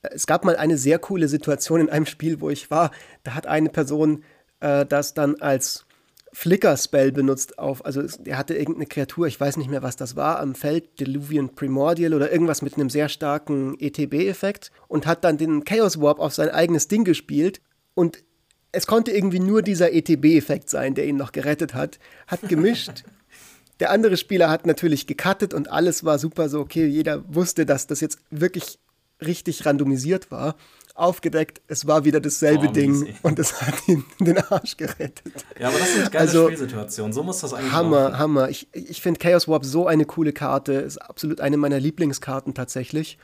[0.00, 2.90] Es gab mal eine sehr coole Situation in einem Spiel, wo ich war.
[3.22, 4.24] Da hat eine Person
[4.60, 5.84] äh, das dann als
[6.32, 10.40] Flicker-Spell benutzt auf, also er hatte irgendeine Kreatur, ich weiß nicht mehr, was das war,
[10.40, 15.64] am Feld Deluvian Primordial oder irgendwas mit einem sehr starken ETB-Effekt und hat dann den
[15.64, 17.60] Chaos Warp auf sein eigenes Ding gespielt
[17.94, 18.22] und
[18.72, 23.04] es konnte irgendwie nur dieser ETB-Effekt sein, der ihn noch gerettet hat, hat gemischt.
[23.80, 27.86] der andere Spieler hat natürlich gecuttet und alles war super so, okay, jeder wusste, dass
[27.86, 28.78] das jetzt wirklich
[29.24, 30.56] richtig randomisiert war
[30.98, 35.44] aufgedeckt, es war wieder dasselbe oh, Ding und es hat ihn den Arsch gerettet.
[35.58, 37.12] Ja, aber das sind geile also, Spielsituationen.
[37.12, 38.18] So muss das eigentlich Hammer, laufen.
[38.18, 38.48] Hammer.
[38.48, 40.72] Ich, ich finde Chaos Warp so eine coole Karte.
[40.72, 43.18] Ist absolut eine meiner Lieblingskarten tatsächlich.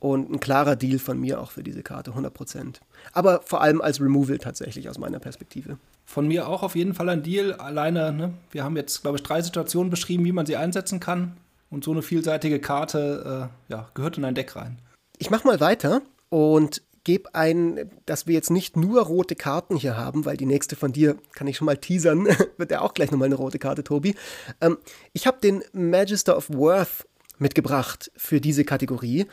[0.00, 2.76] Und ein klarer Deal von mir auch für diese Karte, 100%.
[3.12, 5.76] Aber vor allem als Removal tatsächlich aus meiner Perspektive.
[6.04, 7.52] Von mir auch auf jeden Fall ein Deal.
[7.54, 8.32] Alleine, ne?
[8.52, 11.36] wir haben jetzt, glaube ich, drei Situationen beschrieben, wie man sie einsetzen kann.
[11.68, 14.78] Und so eine vielseitige Karte äh, ja, gehört in ein Deck rein.
[15.18, 19.96] Ich mache mal weiter und gebe ein, dass wir jetzt nicht nur rote Karten hier
[19.96, 23.10] haben, weil die nächste von dir, kann ich schon mal teasern, wird ja auch gleich
[23.10, 24.14] nochmal eine rote Karte, Tobi.
[24.60, 24.78] Ähm,
[25.12, 27.06] ich habe den Magister of Worth
[27.38, 29.26] mitgebracht für diese Kategorie.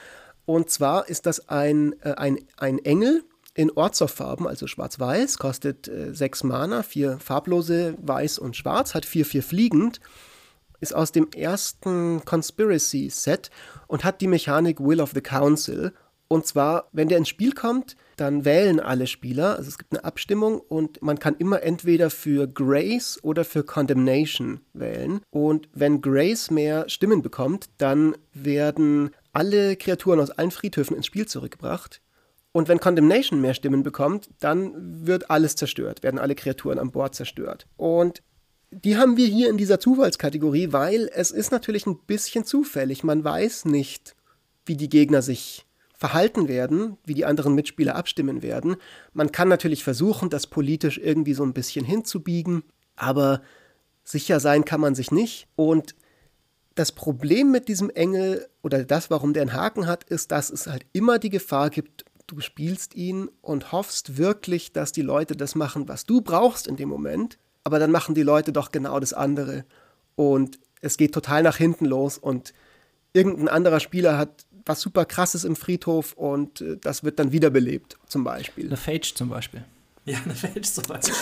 [0.45, 3.23] Und zwar ist das ein, äh, ein, ein Engel
[3.55, 9.25] in Ortsoff-Farben, also schwarz-weiß, kostet äh, sechs Mana, vier farblose, weiß und schwarz, hat vier,
[9.25, 10.01] vier fliegend,
[10.81, 13.49] ist aus dem ersten Conspiracy-Set
[13.87, 15.93] und hat die Mechanik Will of the Council
[16.35, 20.03] und zwar, wenn der ins Spiel kommt, dann wählen alle Spieler, also es gibt eine
[20.03, 25.21] Abstimmung und man kann immer entweder für Grace oder für Condemnation wählen.
[25.29, 31.25] Und wenn Grace mehr Stimmen bekommt, dann werden alle Kreaturen aus allen Friedhöfen ins Spiel
[31.25, 32.01] zurückgebracht.
[32.51, 37.15] Und wenn Condemnation mehr Stimmen bekommt, dann wird alles zerstört, werden alle Kreaturen an Bord
[37.15, 37.65] zerstört.
[37.77, 38.21] Und
[38.71, 43.05] die haben wir hier in dieser Zufallskategorie, weil es ist natürlich ein bisschen zufällig.
[43.05, 44.17] Man weiß nicht,
[44.65, 45.65] wie die Gegner sich
[45.97, 48.75] verhalten werden, wie die anderen Mitspieler abstimmen werden.
[49.13, 52.63] Man kann natürlich versuchen, das politisch irgendwie so ein bisschen hinzubiegen,
[52.95, 53.41] aber
[54.03, 55.47] sicher sein kann man sich nicht.
[55.55, 55.95] Und
[56.75, 60.67] das Problem mit diesem Engel oder das, warum der einen Haken hat, ist, dass es
[60.67, 65.55] halt immer die Gefahr gibt, du spielst ihn und hoffst wirklich, dass die Leute das
[65.55, 69.13] machen, was du brauchst in dem Moment, aber dann machen die Leute doch genau das
[69.13, 69.65] andere.
[70.15, 72.53] Und es geht total nach hinten los und
[73.13, 77.97] irgendein anderer Spieler hat was super krasses im Friedhof und äh, das wird dann wiederbelebt,
[78.07, 78.67] zum Beispiel.
[78.67, 79.63] Eine Phage zum Beispiel.
[80.07, 81.15] Ja, eine Phage zum Beispiel.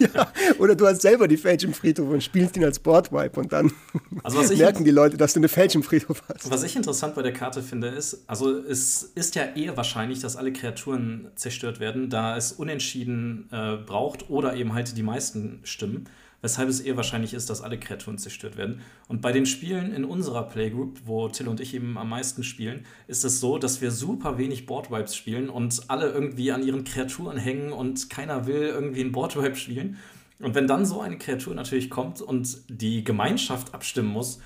[0.14, 3.52] ja, oder du hast selber die Phage im Friedhof und spielst ihn als Boardwipe und
[3.52, 3.70] dann
[4.22, 6.50] also merken die Leute, dass du eine Phage im Friedhof hast.
[6.50, 10.36] Was ich interessant bei der Karte finde, ist, also es ist ja eher wahrscheinlich, dass
[10.36, 16.08] alle Kreaturen zerstört werden, da es unentschieden äh, braucht oder eben halt die meisten Stimmen.
[16.44, 18.82] Weshalb es eher wahrscheinlich ist, dass alle Kreaturen zerstört werden.
[19.08, 22.84] Und bei den Spielen in unserer Playgroup, wo Till und ich eben am meisten spielen,
[23.06, 27.38] ist es so, dass wir super wenig Boardwipes spielen und alle irgendwie an ihren Kreaturen
[27.38, 29.96] hängen und keiner will irgendwie ein Boardwipe spielen.
[30.38, 34.38] Und wenn dann so eine Kreatur natürlich kommt und die Gemeinschaft abstimmen muss,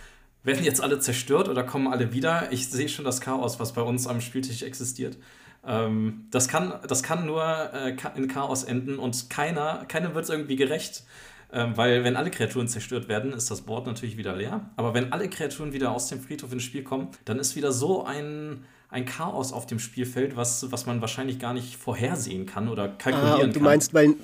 [0.45, 2.53] werden jetzt alle zerstört oder kommen alle wieder?
[2.53, 5.19] Ich sehe schon das Chaos, was bei uns am Spieltisch existiert.
[5.67, 7.43] Ähm, das, kann, das kann nur
[7.75, 11.03] äh, in Chaos enden und keiner, keiner wird irgendwie gerecht.
[11.51, 14.71] Ähm, weil wenn alle Kreaturen zerstört werden, ist das Board natürlich wieder leer.
[14.77, 18.05] Aber wenn alle Kreaturen wieder aus dem Friedhof ins Spiel kommen, dann ist wieder so
[18.05, 22.89] ein, ein Chaos auf dem Spielfeld, was, was man wahrscheinlich gar nicht vorhersehen kann oder
[22.89, 23.63] kalkulieren ah, und du kann.
[23.63, 24.15] meinst, weil,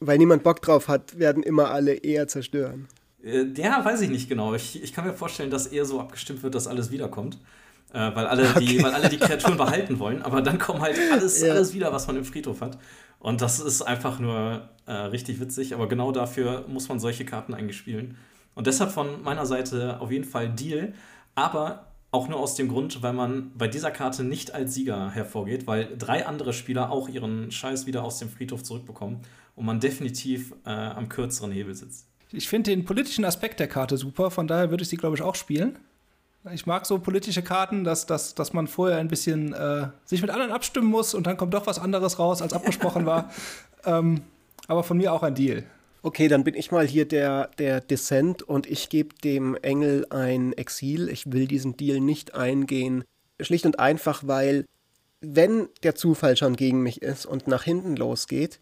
[0.00, 2.88] weil niemand Bock drauf hat, werden immer alle eher zerstören.
[3.22, 4.54] Äh, ja, weiß ich nicht genau.
[4.54, 7.38] Ich, ich kann mir vorstellen, dass eher so abgestimmt wird, dass alles wiederkommt.
[7.92, 8.64] Äh, weil, alle okay.
[8.64, 10.22] die, weil alle die Kreaturen behalten wollen.
[10.22, 11.52] Aber dann kommt halt alles, ja.
[11.52, 12.78] alles wieder, was man im Friedhof hat.
[13.18, 17.52] Und das ist einfach nur äh, richtig witzig, aber genau dafür muss man solche Karten
[17.52, 18.16] eigentlich spielen.
[18.54, 20.94] Und deshalb von meiner Seite auf jeden Fall Deal,
[21.34, 25.66] aber auch nur aus dem Grund, weil man bei dieser Karte nicht als Sieger hervorgeht,
[25.66, 29.20] weil drei andere Spieler auch ihren Scheiß wieder aus dem Friedhof zurückbekommen
[29.54, 32.08] und man definitiv äh, am kürzeren Hebel sitzt.
[32.32, 35.22] Ich finde den politischen Aspekt der Karte super, von daher würde ich sie, glaube ich,
[35.22, 35.78] auch spielen.
[36.52, 40.30] Ich mag so politische Karten, dass, dass, dass man vorher ein bisschen äh, sich mit
[40.30, 43.30] anderen abstimmen muss und dann kommt doch was anderes raus, als abgesprochen war.
[43.86, 44.20] Ähm,
[44.68, 45.64] aber von mir auch ein Deal.
[46.02, 50.52] Okay, dann bin ich mal hier der, der Dissent und ich gebe dem Engel ein
[50.52, 51.08] Exil.
[51.08, 53.04] Ich will diesen Deal nicht eingehen.
[53.40, 54.66] Schlicht und einfach, weil
[55.22, 58.60] wenn der Zufall schon gegen mich ist und nach hinten losgeht,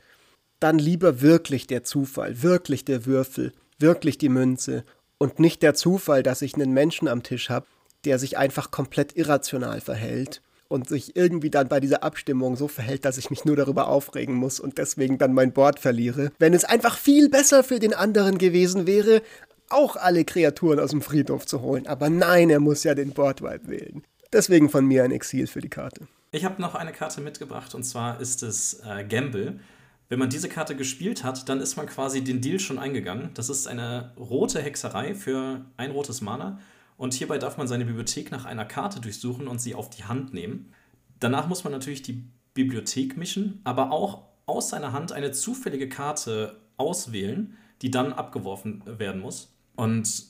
[0.60, 4.84] dann lieber wirklich der Zufall, wirklich der Würfel, wirklich die Münze
[5.18, 7.66] und nicht der Zufall, dass ich einen Menschen am Tisch habe,
[8.04, 13.04] der sich einfach komplett irrational verhält und sich irgendwie dann bei dieser Abstimmung so verhält,
[13.04, 16.30] dass ich mich nur darüber aufregen muss und deswegen dann mein Board verliere.
[16.38, 19.22] Wenn es einfach viel besser für den anderen gewesen wäre,
[19.70, 21.86] auch alle Kreaturen aus dem Friedhof zu holen.
[21.86, 24.02] Aber nein, er muss ja den Boardwipe wählen.
[24.32, 26.06] Deswegen von mir ein Exil für die Karte.
[26.30, 29.60] Ich habe noch eine Karte mitgebracht und zwar ist es äh, Gamble.
[30.08, 33.30] Wenn man diese Karte gespielt hat, dann ist man quasi den Deal schon eingegangen.
[33.34, 36.58] Das ist eine rote Hexerei für ein rotes Mana.
[36.96, 40.32] Und hierbei darf man seine Bibliothek nach einer Karte durchsuchen und sie auf die Hand
[40.32, 40.72] nehmen.
[41.20, 46.58] Danach muss man natürlich die Bibliothek mischen, aber auch aus seiner Hand eine zufällige Karte
[46.78, 49.52] auswählen, die dann abgeworfen werden muss.
[49.76, 50.24] Und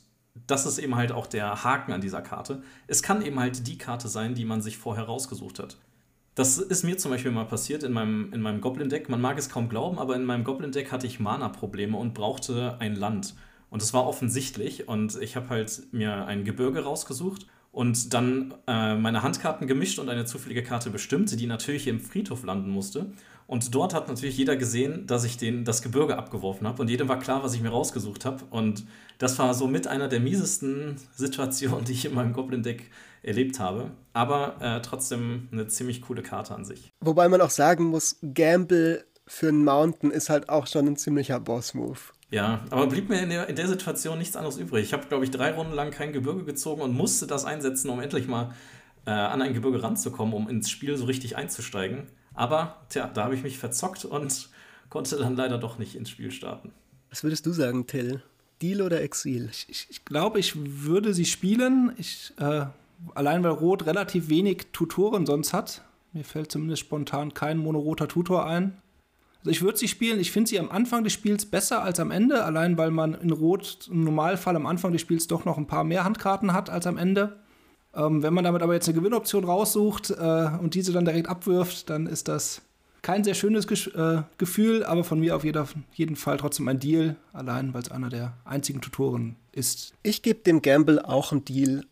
[0.46, 2.62] das ist eben halt auch der Haken an dieser Karte.
[2.86, 5.78] Es kann eben halt die Karte sein, die man sich vorher rausgesucht hat.
[6.38, 9.08] Das ist mir zum Beispiel mal passiert in meinem, in meinem Goblin-Deck.
[9.08, 12.94] Man mag es kaum glauben, aber in meinem Goblin-Deck hatte ich Mana-Probleme und brauchte ein
[12.94, 13.34] Land.
[13.70, 14.86] Und das war offensichtlich.
[14.86, 20.08] Und ich habe halt mir ein Gebirge rausgesucht und dann äh, meine Handkarten gemischt und
[20.08, 23.10] eine zufällige Karte bestimmt, die natürlich im Friedhof landen musste.
[23.48, 26.80] Und dort hat natürlich jeder gesehen, dass ich den, das Gebirge abgeworfen habe.
[26.80, 28.44] Und jedem war klar, was ich mir rausgesucht habe.
[28.50, 28.84] Und
[29.18, 32.90] das war so mit einer der miesesten Situationen, die ich in meinem Goblin-Deck
[33.22, 33.92] erlebt habe.
[34.12, 36.92] Aber äh, trotzdem eine ziemlich coole Karte an sich.
[37.00, 41.38] Wobei man auch sagen muss, Gamble für einen Mountain ist halt auch schon ein ziemlicher
[41.38, 41.98] Boss-Move.
[42.30, 44.84] Ja, aber blieb mir in der, in der Situation nichts anderes übrig.
[44.84, 48.00] Ich habe, glaube ich, drei Runden lang kein Gebirge gezogen und musste das einsetzen, um
[48.00, 48.54] endlich mal
[49.06, 52.08] äh, an ein Gebirge ranzukommen, um ins Spiel so richtig einzusteigen.
[52.34, 54.50] Aber tja, da habe ich mich verzockt und
[54.90, 56.72] konnte dann leider doch nicht ins Spiel starten.
[57.08, 58.22] Was würdest du sagen, Till?
[58.60, 59.48] Deal oder Exil?
[59.50, 61.92] Ich, ich, ich glaube, ich würde sie spielen.
[61.96, 62.66] Ich, äh,
[63.14, 65.82] allein weil Rot relativ wenig Tutoren sonst hat.
[66.12, 68.80] Mir fällt zumindest spontan kein monoroter Tutor ein.
[69.40, 70.18] Also ich würde sie spielen.
[70.18, 73.30] Ich finde sie am Anfang des Spiels besser als am Ende, allein weil man in
[73.30, 76.86] Rot im Normalfall am Anfang des Spiels doch noch ein paar mehr Handkarten hat als
[76.86, 77.38] am Ende.
[77.94, 81.88] Ähm, wenn man damit aber jetzt eine Gewinnoption raussucht äh, und diese dann direkt abwirft,
[81.88, 82.62] dann ist das
[83.02, 86.80] kein sehr schönes Ge äh, Gefühl, aber von mir auf jeder, jeden Fall trotzdem ein
[86.80, 89.94] Deal, allein weil es einer der einzigen Tutoren ist.
[90.02, 91.84] Ich gebe dem Gamble auch einen Deal.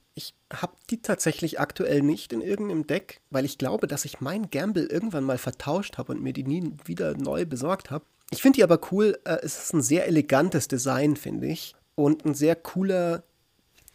[0.53, 4.87] Habe die tatsächlich aktuell nicht in irgendeinem Deck, weil ich glaube, dass ich mein Gamble
[4.87, 8.05] irgendwann mal vertauscht habe und mir die nie wieder neu besorgt habe.
[8.31, 9.19] Ich finde die aber cool.
[9.25, 11.75] Äh, es ist ein sehr elegantes Design, finde ich.
[11.95, 13.25] Und ein sehr cooler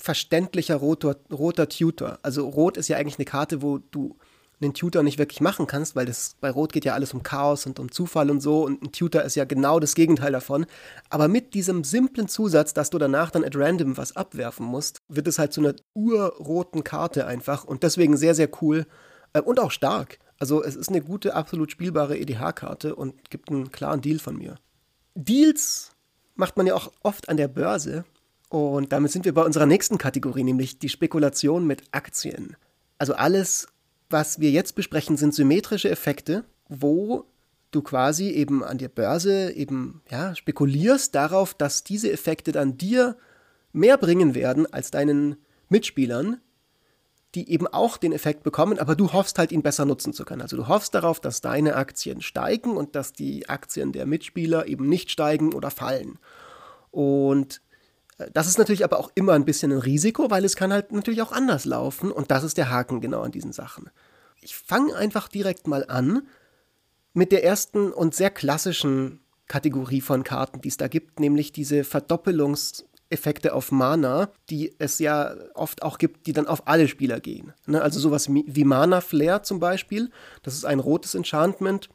[0.02, 2.20] verständlicher roter, roter Tutor.
[2.24, 4.18] Also Rot ist ja eigentlich eine Karte, wo du
[4.65, 7.65] einen Tutor nicht wirklich machen kannst, weil das bei Rot geht ja alles um Chaos
[7.65, 10.65] und um Zufall und so und ein Tutor ist ja genau das Gegenteil davon.
[11.10, 15.28] Aber mit diesem simplen Zusatz, dass du danach dann at random was abwerfen musst, wird
[15.28, 18.86] es halt zu einer urroten Karte einfach und deswegen sehr, sehr cool
[19.34, 20.19] äh, und auch stark.
[20.39, 24.56] Also es ist eine gute, absolut spielbare EDH-Karte und gibt einen klaren Deal von mir.
[25.13, 25.91] Deals
[26.36, 28.06] macht man ja auch oft an der Börse
[28.50, 32.58] und damit sind wir bei unserer nächsten Kategorie, nämlich die Spekulation mit Aktien.
[32.97, 33.67] Also alles,
[34.12, 37.26] was wir jetzt besprechen, sind symmetrische Effekte, wo
[37.71, 43.17] du quasi eben an der Börse eben ja, spekulierst darauf, dass diese Effekte dann dir
[43.71, 45.38] mehr bringen werden als deinen
[45.69, 46.41] Mitspielern,
[47.34, 50.41] die eben auch den Effekt bekommen, aber du hoffst halt, ihn besser nutzen zu können.
[50.41, 54.89] Also du hoffst darauf, dass deine Aktien steigen und dass die Aktien der Mitspieler eben
[54.89, 56.19] nicht steigen oder fallen.
[56.91, 57.62] Und
[58.34, 61.21] das ist natürlich aber auch immer ein bisschen ein Risiko, weil es kann halt natürlich
[61.21, 63.89] auch anders laufen und das ist der Haken genau an diesen Sachen.
[64.41, 66.23] Ich fange einfach direkt mal an
[67.13, 71.84] mit der ersten und sehr klassischen Kategorie von Karten, die es da gibt, nämlich diese
[71.84, 77.53] Verdoppelungseffekte auf Mana, die es ja oft auch gibt, die dann auf alle Spieler gehen.
[77.65, 77.81] Ne?
[77.81, 80.10] Also sowas wie Mana Flare zum Beispiel.
[80.43, 81.89] Das ist ein rotes Enchantment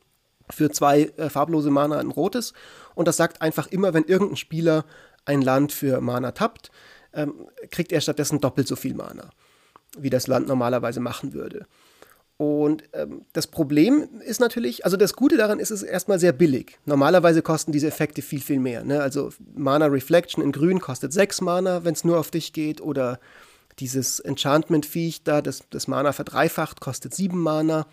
[0.51, 2.53] für zwei äh, farblose Mana ein rotes.
[2.95, 4.85] Und das sagt einfach immer, wenn irgendein Spieler
[5.27, 6.71] ein Land für Mana tappt,
[7.13, 7.35] ähm,
[7.71, 9.31] kriegt er stattdessen doppelt so viel Mana,
[9.99, 11.67] wie das Land normalerweise machen würde.
[12.39, 16.33] Und ähm, das Problem ist natürlich, also das Gute daran ist, es ist erstmal sehr
[16.33, 16.79] billig.
[16.85, 18.85] Normalerweise kosten diese Effekte viel, viel mehr.
[18.85, 19.01] Ne?
[19.01, 22.83] Also Mana Reflection in Grün kostet 6 Mana, wenn es nur auf dich geht.
[22.83, 23.21] Oder
[23.79, 27.87] dieses Enchantment-Viech da, das, das Mana verdreifacht, kostet 7 Mana.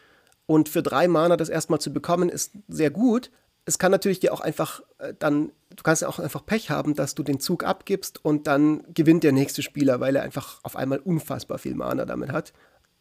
[0.46, 3.32] Und für 3 Mana das erstmal zu bekommen, ist sehr gut.
[3.66, 6.96] Es kann natürlich dir auch einfach äh, dann, du kannst ja auch einfach Pech haben,
[6.96, 10.76] dass du den Zug abgibst und dann gewinnt der nächste Spieler, weil er einfach auf
[10.76, 12.54] einmal unfassbar viel Mana damit hat.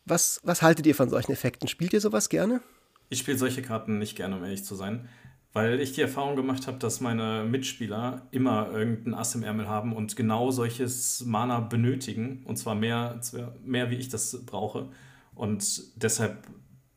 [0.05, 1.68] Was, was haltet ihr von solchen Effekten?
[1.68, 2.61] Spielt ihr sowas gerne?
[3.09, 5.09] Ich spiele solche Karten nicht gerne, um ehrlich zu sein.
[5.53, 9.94] Weil ich die Erfahrung gemacht habe, dass meine Mitspieler immer irgendein Ass im Ärmel haben
[9.94, 12.42] und genau solches Mana benötigen.
[12.46, 13.20] Und zwar mehr,
[13.62, 14.88] mehr wie ich das brauche.
[15.35, 16.46] Und deshalb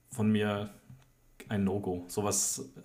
[0.10, 0.69] von mir
[1.49, 2.05] ein No-Go.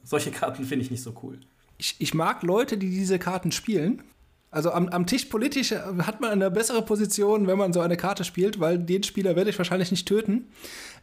[0.03, 1.41] solche Karten finde ich nicht so cool.
[1.79, 4.03] Ich, ich mag Leute, die diese Karten spielen,
[4.51, 8.25] also am, am, Tisch politisch hat man eine bessere Position, wenn man so eine Karte
[8.25, 10.49] spielt, weil den Spieler werde ich wahrscheinlich nicht töten.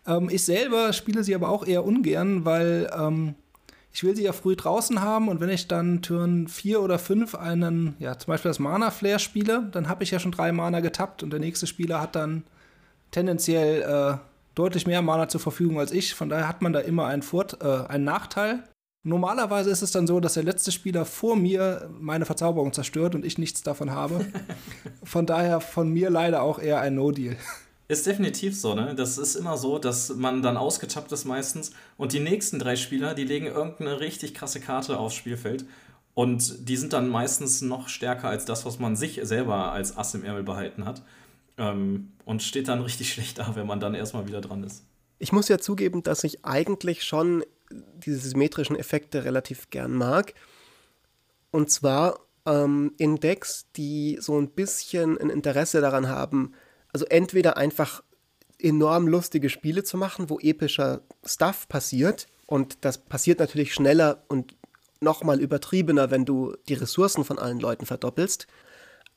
[0.05, 3.35] Ähm, ich selber spiele sie aber auch eher ungern, weil ähm,
[3.93, 7.35] ich will sie ja früh draußen haben und wenn ich dann Turn 4 oder 5
[7.35, 11.23] einen, ja, zum Beispiel das Mana-Flare spiele, dann habe ich ja schon drei Mana getappt
[11.23, 12.43] und der nächste Spieler hat dann
[13.11, 14.17] tendenziell äh,
[14.57, 16.15] deutlich mehr Mana zur Verfügung als ich.
[16.15, 18.63] Von daher hat man da immer einen, Fort äh, einen Nachteil.
[19.03, 23.23] Normalerweise ist es dann so, dass der letzte Spieler vor mir meine Verzauberung zerstört und
[23.23, 24.25] ich nichts davon habe.
[25.03, 27.37] Von daher von mir leider auch eher ein No-Deal.
[27.87, 28.95] Ist definitiv so, ne?
[28.95, 33.13] Das ist immer so, dass man dann ausgetappt ist meistens und die nächsten drei Spieler,
[33.13, 35.63] die legen irgendeine richtig krasse Karte aufs Spielfeld
[36.13, 40.15] und die sind dann meistens noch stärker als das, was man sich selber als Ass
[40.15, 41.01] im Ärmel behalten hat.
[41.57, 44.85] Ähm, und steht dann richtig schlecht da, wenn man dann erstmal wieder dran ist.
[45.19, 50.33] Ich muss ja zugeben, dass ich eigentlich schon diese symmetrischen Effekte relativ gern mag.
[51.51, 56.53] Und zwar ähm, in Decks, die so ein bisschen ein Interesse daran haben,
[56.93, 58.03] also entweder einfach
[58.59, 62.27] enorm lustige Spiele zu machen, wo epischer Stuff passiert.
[62.45, 64.55] Und das passiert natürlich schneller und
[64.99, 68.47] nochmal übertriebener, wenn du die Ressourcen von allen Leuten verdoppelst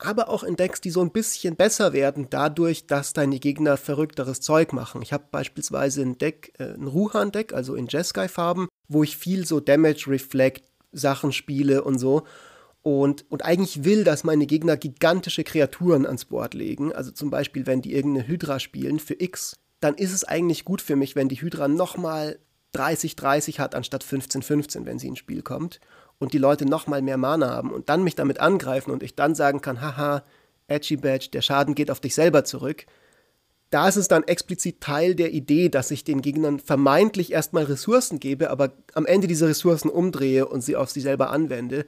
[0.04, 4.40] aber auch in Decks, die so ein bisschen besser werden, dadurch, dass deine Gegner verrückteres
[4.40, 5.02] Zeug machen.
[5.02, 9.60] Ich habe beispielsweise ein Deck, äh, ein Ruhan-Deck, also in Jeskai-Farben, wo ich viel so
[9.60, 12.24] Damage Reflect Sachen spiele und so.
[12.82, 16.92] Und, und eigentlich will, dass meine Gegner gigantische Kreaturen ans Board legen.
[16.92, 20.80] Also zum Beispiel, wenn die irgendeine Hydra spielen für X, dann ist es eigentlich gut
[20.80, 22.38] für mich, wenn die Hydra nochmal
[22.74, 25.80] 30-30 hat anstatt 15-15, wenn sie ins Spiel kommt
[26.20, 29.16] und die Leute noch mal mehr Mana haben und dann mich damit angreifen und ich
[29.16, 30.22] dann sagen kann, haha,
[30.68, 32.87] Edgy Badge, der Schaden geht auf dich selber zurück,
[33.70, 38.20] da ist es dann explizit Teil der Idee, dass ich den Gegnern vermeintlich erstmal Ressourcen
[38.20, 41.87] gebe, aber am Ende diese Ressourcen umdrehe und sie auf sie selber anwende.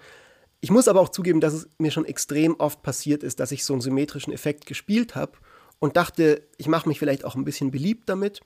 [0.61, 3.65] Ich muss aber auch zugeben, dass es mir schon extrem oft passiert ist, dass ich
[3.65, 5.33] so einen symmetrischen Effekt gespielt habe
[5.81, 8.41] und dachte, ich mache mich vielleicht auch ein bisschen beliebt damit.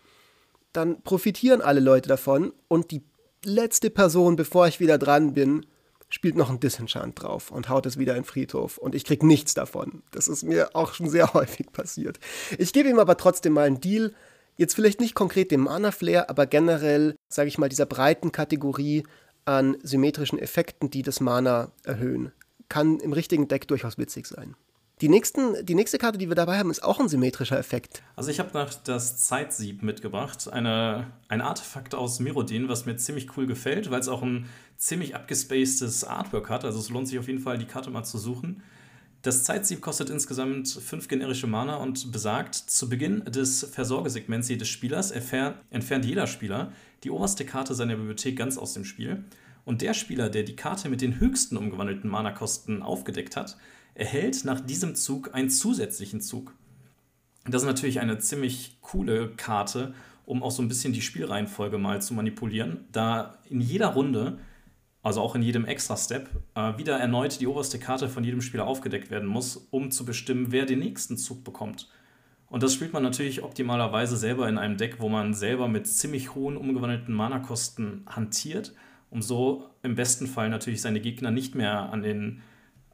[0.73, 3.03] Dann profitieren alle Leute davon und die
[3.45, 5.67] letzte Person, bevor ich wieder dran bin,
[6.09, 9.23] spielt noch ein Disenchant drauf und haut es wieder in den Friedhof und ich krieg
[9.23, 10.03] nichts davon.
[10.13, 12.19] Das ist mir auch schon sehr häufig passiert.
[12.59, 14.15] Ich gebe ihm aber trotzdem mal einen Deal.
[14.57, 19.05] Jetzt vielleicht nicht konkret dem Mana-Flair, aber generell, sage ich mal, dieser breiten Kategorie
[19.45, 22.33] an symmetrischen Effekten, die das Mana erhöhen.
[22.69, 24.57] Kann im richtigen Deck durchaus witzig sein.
[25.03, 28.03] Die, nächsten, die nächste Karte, die wir dabei haben, ist auch ein symmetrischer Effekt.
[28.15, 33.37] Also ich habe noch das Zeitsieb mitgebracht, eine, ein Artefakt aus Mirodin, was mir ziemlich
[33.37, 36.65] cool gefällt, weil es auch ein ziemlich abgespacedes Artwork hat.
[36.65, 38.63] Also es lohnt sich auf jeden Fall, die Karte mal zu suchen.
[39.21, 45.11] Das Zeitsieb kostet insgesamt 5 generische Mana und besagt, zu Beginn des Versorgesegments jedes Spielers
[45.11, 46.73] entfernt jeder Spieler
[47.05, 49.25] die oberste Karte seiner Bibliothek ganz aus dem Spiel.
[49.67, 53.59] Und der Spieler, der die Karte mit den höchsten umgewandelten Mana-Kosten aufgedeckt hat,
[53.97, 56.55] erhält nach diesem Zug einen zusätzlichen Zug.
[57.45, 59.95] Das ist natürlich eine ziemlich coole Karte,
[60.25, 64.39] um auch so ein bisschen die Spielreihenfolge mal zu manipulieren, da in jeder Runde,
[65.03, 69.11] also auch in jedem Extra-Step, äh, wieder erneut die oberste Karte von jedem Spieler aufgedeckt
[69.11, 71.89] werden muss, um zu bestimmen, wer den nächsten Zug bekommt.
[72.49, 76.35] Und das spielt man natürlich optimalerweise selber in einem Deck, wo man selber mit ziemlich
[76.35, 78.75] hohen umgewandelten Mana-Kosten hantiert,
[79.11, 82.43] um so im besten Fall natürlich seine Gegner nicht mehr an den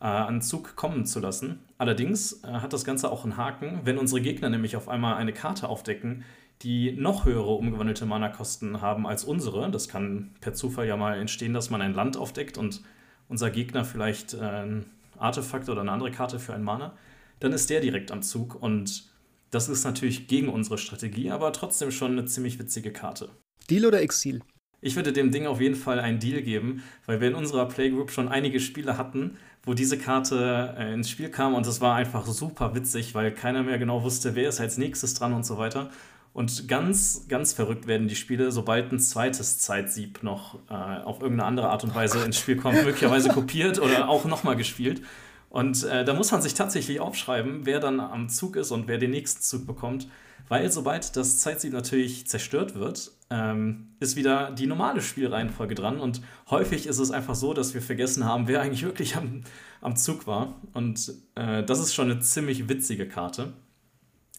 [0.07, 1.61] an Zug kommen zu lassen.
[1.79, 5.33] Allerdings äh, hat das Ganze auch einen Haken, wenn unsere Gegner nämlich auf einmal eine
[5.33, 6.25] Karte aufdecken,
[6.63, 9.71] die noch höhere umgewandelte Mana-Kosten haben als unsere.
[9.71, 12.83] Das kann per Zufall ja mal entstehen, dass man ein Land aufdeckt und
[13.29, 14.87] unser Gegner vielleicht äh, ein
[15.19, 16.97] Artefakt oder eine andere Karte für ein Mana.
[17.41, 19.05] Dann ist der direkt am Zug und
[19.51, 23.29] das ist natürlich gegen unsere Strategie, aber trotzdem schon eine ziemlich witzige Karte.
[23.69, 24.41] Deal oder Exil?
[24.81, 28.11] Ich würde dem Ding auf jeden Fall einen Deal geben, weil wir in unserer Playgroup
[28.11, 32.27] schon einige Spiele hatten, wo diese Karte äh, ins Spiel kam und das war einfach
[32.27, 35.91] super witzig, weil keiner mehr genau wusste, wer ist als nächstes dran und so weiter.
[36.35, 41.47] Und ganz, ganz verrückt werden die Spiele, sobald ein zweites Zeitsieb noch äh, auf irgendeine
[41.47, 45.03] andere Art und Weise ins Spiel kommt, möglicherweise kopiert oder auch nochmal gespielt.
[45.51, 48.97] Und äh, da muss man sich tatsächlich aufschreiben, wer dann am Zug ist und wer
[48.97, 50.09] den nächsten Zug bekommt.
[50.53, 55.99] Weil sobald das Zeitsieb natürlich zerstört wird, ähm, ist wieder die normale Spielreihenfolge dran.
[55.99, 59.45] Und häufig ist es einfach so, dass wir vergessen haben, wer eigentlich wirklich am,
[59.81, 60.61] am Zug war.
[60.75, 63.55] Und äh, das ist schon eine ziemlich witzige Karte.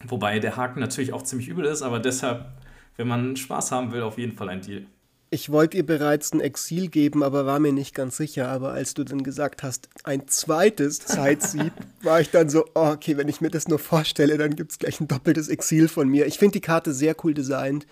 [0.06, 2.46] Wobei der Haken natürlich auch ziemlich übel ist, aber deshalb,
[2.96, 4.86] wenn man Spaß haben will, auf jeden Fall ein Deal.
[5.34, 8.50] Ich wollte ihr bereits ein Exil geben, aber war mir nicht ganz sicher.
[8.50, 11.72] Aber als du dann gesagt hast, ein zweites Zeitsieb,
[12.02, 14.78] war ich dann so, oh, okay, wenn ich mir das nur vorstelle, dann gibt es
[14.78, 16.26] gleich ein doppeltes Exil von mir.
[16.26, 17.84] Ich finde die Karte sehr cool designt.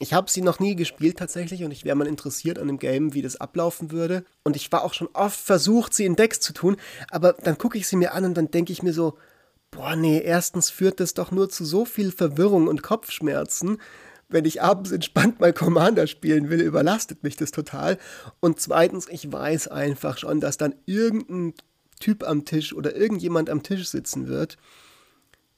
[0.00, 3.14] Ich habe sie noch nie gespielt tatsächlich und ich wäre mal interessiert an dem Game,
[3.14, 4.26] wie das ablaufen würde.
[4.44, 6.76] Und ich war auch schon oft versucht, sie in Decks zu tun,
[7.10, 9.16] aber dann gucke ich sie mir an und dann denke ich mir so,
[9.70, 13.78] boah, nee, erstens führt das doch nur zu so viel Verwirrung und Kopfschmerzen.
[14.32, 17.98] Wenn ich abends entspannt mal Commander spielen will, überlastet mich das total.
[18.40, 21.54] Und zweitens, ich weiß einfach schon, dass dann irgendein
[22.00, 24.56] Typ am Tisch oder irgendjemand am Tisch sitzen wird,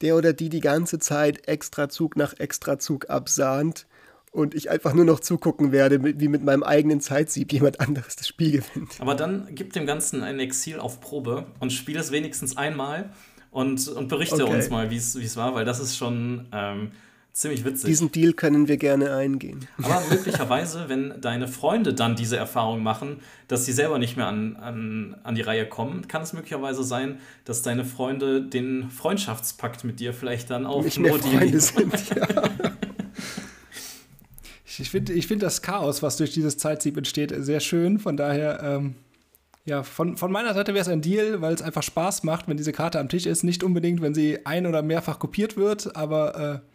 [0.01, 3.87] der oder die die ganze Zeit Extrazug nach Extrazug absahnt
[4.35, 8.27] und ich einfach nur noch zugucken werde, wie mit meinem eigenen Zeitsieb jemand anderes das
[8.27, 8.95] Spiel gewinnt.
[8.99, 13.09] Aber dann gib dem Ganzen ein Exil auf Probe und spiel es wenigstens einmal
[13.51, 14.53] und, und berichte okay.
[14.55, 16.91] uns mal, wie es war, weil das ist schon ähm,
[17.35, 17.89] ziemlich witzig.
[17.89, 19.67] Diesen Deal können wir gerne eingehen.
[19.83, 23.19] Aber möglicherweise, wenn deine Freunde dann diese Erfahrung machen,
[23.49, 27.19] dass sie selber nicht mehr an, an, an die Reihe kommen, kann es möglicherweise sein,
[27.43, 31.93] dass deine Freunde den Freundschaftspakt mit dir vielleicht dann auch nicht mehr Freunde sind.
[32.15, 32.27] Ja.
[34.77, 37.99] ich finde ich find das Chaos, was durch dieses Zeitsieb entsteht, sehr schön.
[37.99, 38.95] Von daher ähm,
[39.65, 42.57] ja, von, von meiner Seite wäre es ein Deal, weil es einfach Spaß macht, wenn
[42.57, 43.43] diese Karte am Tisch ist.
[43.43, 46.74] Nicht unbedingt, wenn sie ein- oder mehrfach kopiert wird, aber äh,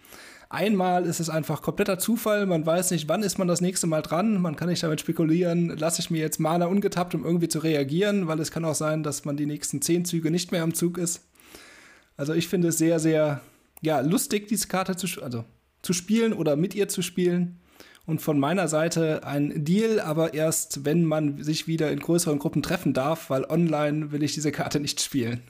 [0.50, 2.44] einmal ist es einfach kompletter Zufall.
[2.44, 4.42] Man weiß nicht, wann ist man das nächste Mal dran.
[4.42, 8.26] Man kann nicht damit spekulieren, lasse ich mir jetzt Mana ungetappt, um irgendwie zu reagieren,
[8.26, 10.98] weil es kann auch sein, dass man die nächsten zehn Züge nicht mehr am Zug
[10.98, 11.22] ist.
[12.16, 13.40] Also ich finde es sehr, sehr
[13.80, 15.44] ja, lustig, diese Karte zu, also,
[15.80, 17.60] zu spielen oder mit ihr zu spielen.
[18.04, 22.62] Und von meiner Seite ein Deal, aber erst, wenn man sich wieder in größeren Gruppen
[22.62, 25.42] treffen darf, weil online will ich diese Karte nicht spielen.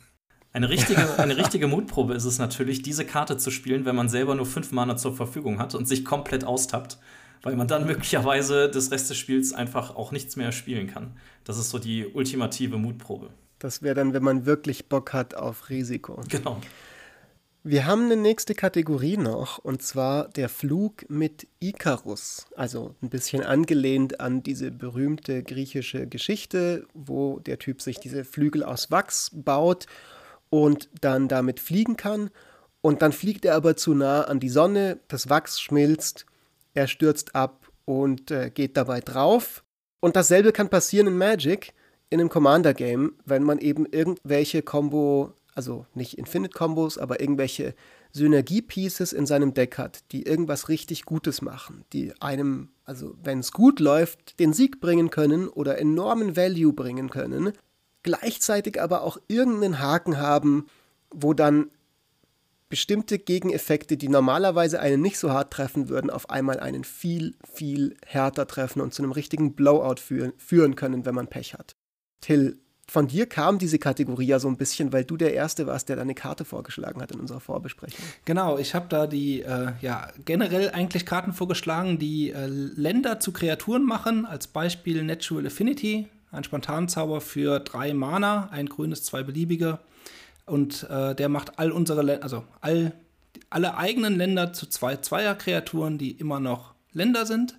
[0.53, 4.35] Eine richtige, eine richtige Mutprobe ist es natürlich, diese Karte zu spielen, wenn man selber
[4.35, 6.99] nur fünf Mana zur Verfügung hat und sich komplett austappt,
[7.43, 11.17] weil man dann möglicherweise das Rest des Spiels einfach auch nichts mehr spielen kann.
[11.45, 13.31] Das ist so die ultimative Mutprobe.
[13.59, 16.23] Das wäre dann, wenn man wirklich Bock hat auf Risiko.
[16.29, 16.61] Genau.
[17.63, 22.47] Wir haben eine nächste Kategorie noch, und zwar der Flug mit Ikarus.
[22.57, 28.65] Also ein bisschen angelehnt an diese berühmte griechische Geschichte, wo der Typ sich diese Flügel
[28.65, 29.87] aus Wachs baut
[30.51, 32.31] und dann damit fliegen kann.
[32.83, 36.27] Und dann fliegt er aber zu nah an die Sonne, das Wachs schmilzt,
[36.75, 39.65] er stürzt ab und äh, geht dabei drauf.
[40.01, 41.75] Und dasselbe kann passieren in Magic,
[42.09, 47.75] in einem Commander-Game, wenn man eben irgendwelche Combo also nicht Infinite-Kombos, aber irgendwelche
[48.13, 53.53] Synergie-Pieces in seinem Deck hat, die irgendwas richtig Gutes machen, die einem, also wenn es
[53.53, 57.53] gut läuft, den Sieg bringen können oder enormen Value bringen können,
[58.03, 60.67] gleichzeitig aber auch irgendeinen Haken haben,
[61.11, 61.71] wo dann
[62.69, 67.97] bestimmte Gegeneffekte, die normalerweise einen nicht so hart treffen würden, auf einmal einen viel, viel
[68.07, 71.75] härter treffen und zu einem richtigen Blowout führen, führen können, wenn man Pech hat.
[72.21, 72.59] Till,
[72.91, 75.97] von dir kam diese Kategorie ja so ein bisschen, weil du der Erste warst, der
[75.97, 78.05] deine Karte vorgeschlagen hat in unserer Vorbesprechung.
[78.25, 83.33] Genau, ich habe da die, äh, ja, generell eigentlich Karten vorgeschlagen, die äh, Länder zu
[83.33, 84.27] Kreaturen machen.
[84.27, 89.79] Als Beispiel Natural Affinity, ein Spontanzauber für drei Mana, ein grünes, zwei beliebige.
[90.47, 92.93] Und äh, der macht all unsere, Länder, also all
[93.49, 97.59] alle eigenen Länder zu zwei Zweier-Kreaturen, die immer noch Länder sind.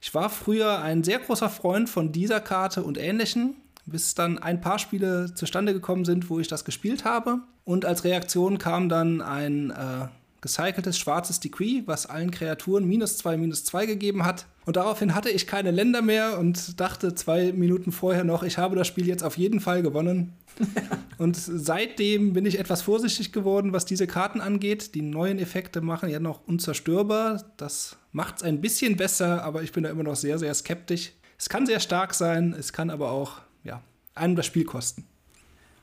[0.00, 4.60] Ich war früher ein sehr großer Freund von dieser Karte und ähnlichen, bis dann ein
[4.60, 7.38] paar Spiele zustande gekommen sind, wo ich das gespielt habe.
[7.64, 10.08] Und als Reaktion kam dann ein äh,
[10.44, 14.44] gecyceltes schwarzes Decree, was allen Kreaturen minus zwei, minus zwei gegeben hat.
[14.66, 18.76] Und daraufhin hatte ich keine Länder mehr und dachte zwei Minuten vorher noch, ich habe
[18.76, 20.34] das Spiel jetzt auf jeden Fall gewonnen.
[21.18, 24.94] und seitdem bin ich etwas vorsichtig geworden, was diese Karten angeht.
[24.94, 27.42] Die neuen Effekte machen ja noch unzerstörbar.
[27.56, 31.12] Das macht es ein bisschen besser, aber ich bin da immer noch sehr, sehr skeptisch.
[31.38, 33.80] Es kann sehr stark sein, es kann aber auch ja,
[34.14, 35.06] einem das Spiel kosten.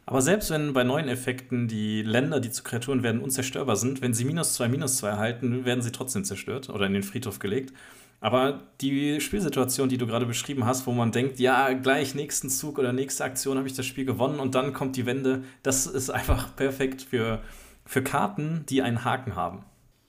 [0.05, 4.13] Aber selbst wenn bei neuen Effekten die Länder, die zu Kreaturen werden, unzerstörbar sind, wenn
[4.13, 7.73] sie minus zwei, minus zwei halten, werden sie trotzdem zerstört oder in den Friedhof gelegt.
[8.19, 12.77] Aber die Spielsituation, die du gerade beschrieben hast, wo man denkt, ja, gleich nächsten Zug
[12.77, 16.11] oder nächste Aktion habe ich das Spiel gewonnen und dann kommt die Wende, das ist
[16.11, 17.41] einfach perfekt für,
[17.83, 19.65] für Karten, die einen Haken haben.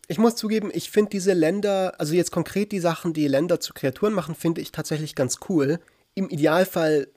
[0.08, 3.72] Ich muss zugeben, ich finde diese Länder, also jetzt konkret die Sachen, die Länder zu
[3.72, 5.78] Kreaturen machen, finde ich tatsächlich ganz cool.
[6.14, 7.08] Im Idealfall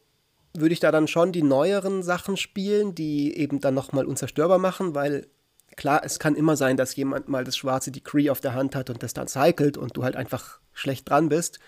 [0.59, 4.95] würde ich da dann schon die neueren Sachen spielen, die eben dann nochmal unzerstörbar machen,
[4.95, 5.27] weil
[5.75, 8.89] klar, es kann immer sein, dass jemand mal das schwarze Decree auf der Hand hat
[8.89, 11.59] und das dann cycelt und du halt einfach schlecht dran bist.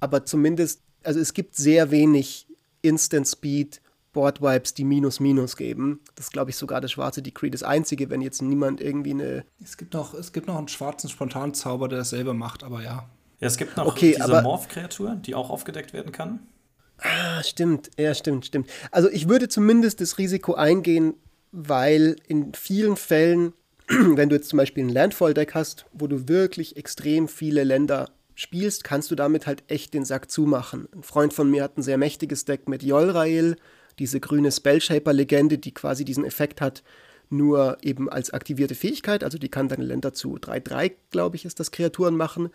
[0.00, 2.46] Aber zumindest, also es gibt sehr wenig
[2.82, 3.80] Instant Speed
[4.12, 6.00] Board Wipes, die Minus Minus geben.
[6.14, 7.50] Das ist, glaube ich, sogar das schwarze Decree.
[7.50, 9.44] Das einzige, wenn jetzt niemand irgendwie eine.
[9.62, 13.08] Es gibt noch, es gibt noch einen schwarzen Spontanzauber, der dasselbe macht, aber ja.
[13.40, 16.40] Ja, es gibt noch okay, diese Morph-Kreatur, die auch aufgedeckt werden kann.
[17.02, 17.90] Ah, stimmt.
[17.98, 18.70] Ja, stimmt, stimmt.
[18.90, 21.14] Also ich würde zumindest das Risiko eingehen,
[21.50, 23.52] weil in vielen Fällen,
[23.88, 28.84] wenn du jetzt zum Beispiel ein Landfall-Deck hast, wo du wirklich extrem viele Länder spielst,
[28.84, 30.88] kannst du damit halt echt den Sack zumachen.
[30.94, 33.56] Ein Freund von mir hat ein sehr mächtiges Deck mit Yolrael,
[33.98, 36.82] diese grüne Spellshaper-Legende, die quasi diesen Effekt hat,
[37.30, 39.24] nur eben als aktivierte Fähigkeit.
[39.24, 42.50] Also die kann deine Länder zu 3-3, glaube ich, ist das Kreaturen machen.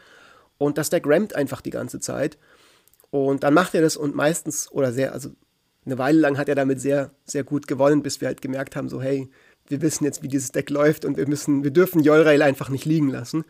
[0.58, 2.38] Und das Deck rammt einfach die ganze Zeit.
[3.10, 5.30] Und dann macht er das und meistens oder sehr, also
[5.86, 8.90] eine Weile lang hat er damit sehr, sehr gut gewonnen, bis wir halt gemerkt haben,
[8.90, 9.30] so hey,
[9.68, 12.86] wir wissen jetzt, wie dieses Deck läuft und wir müssen, wir dürfen Jolrail einfach nicht
[12.86, 13.46] liegen lassen.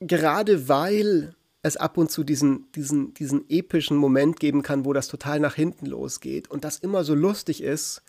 [0.00, 5.06] Gerade weil es ab und zu diesen, diesen, diesen epischen Moment geben kann, wo das
[5.06, 8.02] total nach hinten losgeht und das immer so lustig ist,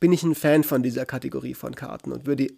[0.00, 2.48] bin ich ein Fan von dieser Kategorie von Karten und würde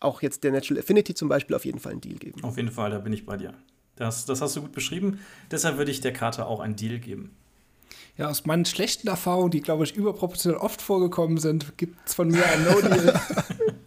[0.00, 2.42] auch jetzt der Natural Affinity zum Beispiel auf jeden Fall einen Deal geben.
[2.42, 3.54] Auf jeden Fall, da bin ich bei dir.
[4.02, 5.20] Das, das hast du gut beschrieben.
[5.52, 7.36] Deshalb würde ich der Karte auch einen Deal geben.
[8.18, 12.28] Ja, aus meinen schlechten Erfahrungen, die, glaube ich, überproportional oft vorgekommen sind, gibt es von
[12.28, 13.20] mir ein No-Deal.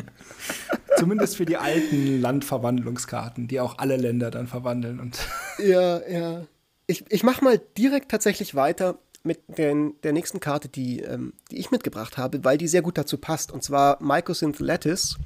[0.97, 5.01] Zumindest für die alten Landverwandlungskarten, die auch alle Länder dann verwandeln.
[5.01, 5.19] Und
[5.59, 6.45] ja, ja.
[6.87, 11.57] Ich, ich mache mal direkt tatsächlich weiter mit den, der nächsten Karte, die, ähm, die
[11.57, 13.51] ich mitgebracht habe, weil die sehr gut dazu passt.
[13.51, 15.17] Und zwar Mycosynth Lattice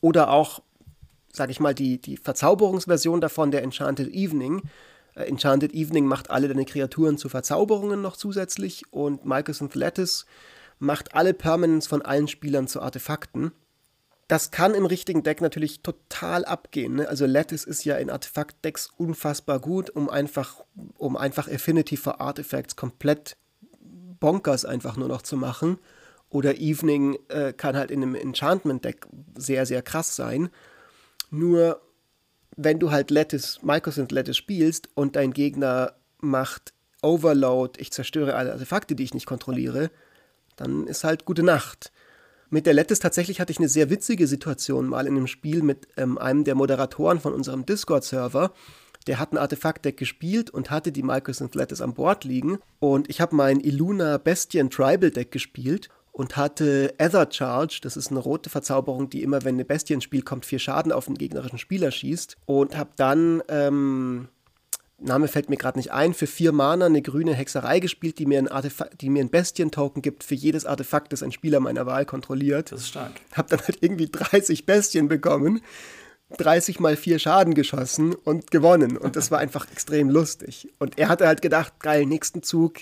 [0.00, 0.62] oder auch
[1.38, 4.62] sage ich mal, die, die Verzauberungsversion davon, der Enchanted Evening.
[5.14, 10.26] Äh, Enchanted Evening macht alle deine Kreaturen zu Verzauberungen noch zusätzlich und Microsoft Lattice
[10.78, 13.52] macht alle Permanents von allen Spielern zu Artefakten.
[14.28, 16.96] Das kann im richtigen Deck natürlich total abgehen.
[16.96, 17.08] Ne?
[17.08, 20.62] Also Lattice ist ja in Artefakt-Decks unfassbar gut, um einfach,
[20.98, 23.38] um einfach Affinity for Artifacts komplett
[24.20, 25.78] bonkers einfach nur noch zu machen.
[26.28, 30.50] Oder Evening äh, kann halt in einem Enchantment-Deck sehr, sehr krass sein.
[31.30, 31.80] Nur
[32.56, 36.72] wenn du halt Lattice, Microsynth Lattice spielst und dein Gegner macht
[37.02, 39.90] Overload, ich zerstöre alle Artefakte, die ich nicht kontrolliere,
[40.56, 41.92] dann ist halt gute Nacht.
[42.50, 45.86] Mit der Lattice tatsächlich hatte ich eine sehr witzige Situation mal in einem Spiel mit
[45.96, 48.52] ähm, einem der Moderatoren von unserem Discord-Server.
[49.06, 52.58] Der hat ein Artefaktdeck gespielt und hatte die Microsynth Lattice an Bord liegen.
[52.80, 58.10] Und ich habe mein Illuna Bestien Tribal Deck gespielt und hatte Ether Charge, das ist
[58.10, 61.16] eine rote Verzauberung, die immer, wenn eine Bestie ins Spiel kommt, vier Schaden auf den
[61.16, 62.36] gegnerischen Spieler schießt.
[62.44, 64.26] Und habe dann, ähm,
[64.98, 68.40] Name fällt mir gerade nicht ein, für vier Mana eine grüne Hexerei gespielt, die mir
[68.40, 68.48] ein,
[69.00, 72.72] die mir ein Bestien-Token gibt für jedes Artefakt, das ein Spieler meiner Wahl kontrolliert.
[72.72, 73.12] Das ist stark.
[73.34, 75.60] Hab dann halt irgendwie 30 Bestien bekommen.
[76.36, 78.96] 30 mal vier Schaden geschossen und gewonnen.
[78.96, 80.68] Und das war einfach extrem lustig.
[80.80, 82.80] Und er hatte halt gedacht, geil, nächsten Zug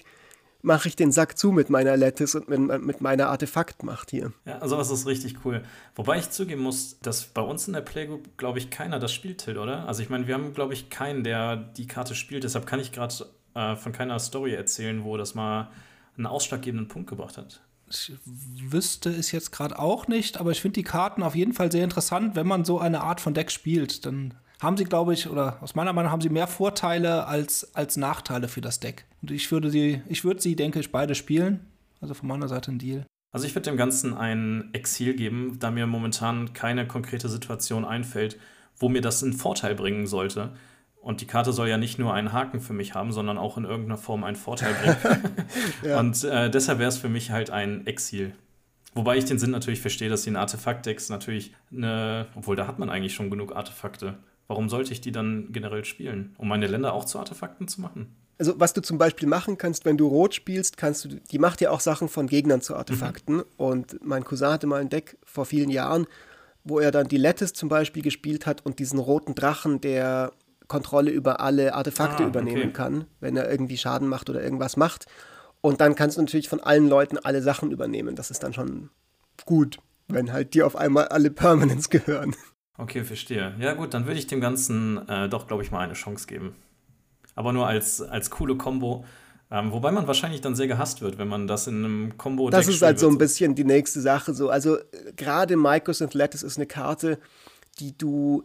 [0.63, 4.33] mache ich den Sack zu mit meiner Lattice und mit, mit meiner Artefaktmacht hier.
[4.45, 5.63] Ja, also das ist richtig cool.
[5.95, 9.39] Wobei ich zugeben muss, dass bei uns in der Playgroup, glaube ich, keiner das spielt,
[9.39, 9.87] Till, oder?
[9.87, 12.45] Also ich meine, wir haben, glaube ich, keinen, der die Karte spielt.
[12.45, 13.15] Deshalb kann ich gerade
[13.55, 15.71] äh, von keiner Story erzählen, wo das mal
[16.17, 17.61] einen ausschlaggebenden Punkt gebracht hat.
[17.89, 21.71] Ich wüsste es jetzt gerade auch nicht, aber ich finde die Karten auf jeden Fall
[21.71, 24.05] sehr interessant, wenn man so eine Art von Deck spielt.
[24.05, 27.97] Dann haben sie, glaube ich, oder aus meiner Meinung haben sie mehr Vorteile als, als
[27.97, 29.05] Nachteile für das Deck.
[29.27, 31.67] Und ich würde sie, ich würde sie, denke ich, beide spielen.
[32.01, 33.05] Also von meiner Seite ein Deal.
[33.33, 38.39] Also ich würde dem Ganzen ein Exil geben, da mir momentan keine konkrete Situation einfällt,
[38.77, 40.53] wo mir das einen Vorteil bringen sollte.
[41.01, 43.65] Und die Karte soll ja nicht nur einen Haken für mich haben, sondern auch in
[43.65, 45.35] irgendeiner Form einen Vorteil bringen.
[45.83, 45.99] ja.
[45.99, 48.33] Und äh, deshalb wäre es für mich halt ein Exil.
[48.95, 52.79] Wobei ich den Sinn natürlich verstehe, dass die in Artefaktdecks natürlich eine, obwohl da hat
[52.79, 54.19] man eigentlich schon genug Artefakte.
[54.47, 56.37] Warum sollte ich die dann generell spielen?
[56.39, 58.15] Um meine Länder auch zu Artefakten zu machen?
[58.39, 61.61] Also was du zum Beispiel machen kannst, wenn du Rot spielst, kannst du, die macht
[61.61, 63.37] ja auch Sachen von Gegnern zu Artefakten.
[63.37, 63.45] Mhm.
[63.57, 66.07] Und mein Cousin hatte mal ein Deck vor vielen Jahren,
[66.65, 70.33] wo er dann die Lettis zum Beispiel gespielt hat und diesen roten Drachen, der
[70.69, 72.73] Kontrolle über alle Artefakte ah, übernehmen okay.
[72.73, 75.07] kann, wenn er irgendwie Schaden macht oder irgendwas macht.
[75.61, 78.17] Und dann kannst du natürlich von allen Leuten alle Sachen übernehmen.
[78.17, 78.91] Das ist dann schon
[79.45, 79.79] gut,
[80.09, 82.35] wenn halt dir auf einmal alle Permanents gehören.
[82.79, 83.55] Okay, verstehe.
[83.59, 86.55] Ja gut, dann würde ich dem Ganzen äh, doch, glaube ich, mal eine Chance geben.
[87.37, 89.05] Aber nur als, als coole Combo.
[89.49, 92.67] Ähm, wobei man wahrscheinlich dann sehr gehasst wird, wenn man das in einem Combo Das
[92.67, 94.35] ist halt so ein bisschen die nächste Sache.
[94.35, 94.51] So.
[94.51, 94.79] Also
[95.15, 97.21] gerade Micros Lattice ist eine Karte,
[97.79, 98.43] die du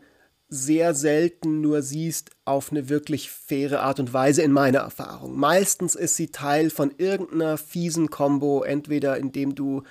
[0.53, 5.39] sehr selten nur siehst auf eine wirklich faire Art und Weise in meiner Erfahrung.
[5.39, 9.83] Meistens ist sie Teil von irgendeiner fiesen Combo, entweder indem du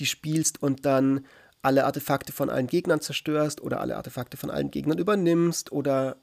[0.00, 1.24] die spielst und dann
[1.62, 6.16] alle Artefakte von allen Gegnern zerstörst oder alle Artefakte von allen Gegnern übernimmst oder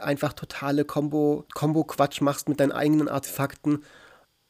[0.00, 3.82] einfach totale Combo-Quatsch machst mit deinen eigenen Artefakten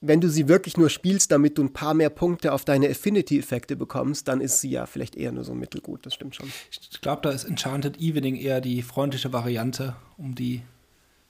[0.00, 3.76] wenn du sie wirklich nur spielst, damit du ein paar mehr Punkte auf deine Affinity-Effekte
[3.76, 6.50] bekommst, dann ist sie ja vielleicht eher nur so mittelgut, das stimmt schon.
[6.70, 10.62] Ich glaube, da ist Enchanted Evening eher die freundliche Variante, um die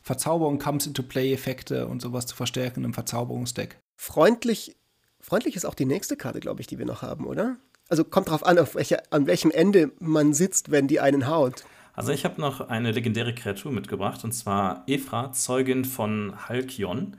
[0.03, 3.79] Verzauberung Comes into Play-Effekte und sowas zu verstärken im Verzauberungsdeck.
[3.97, 4.77] Freundlich,
[5.21, 7.57] freundlich ist auch die nächste Karte, glaube ich, die wir noch haben, oder?
[7.89, 11.65] Also kommt darauf an, auf welche, an welchem Ende man sitzt, wenn die einen haut.
[12.01, 17.19] Also ich habe noch eine legendäre Kreatur mitgebracht, und zwar Ephra, Zeugin von Halkion.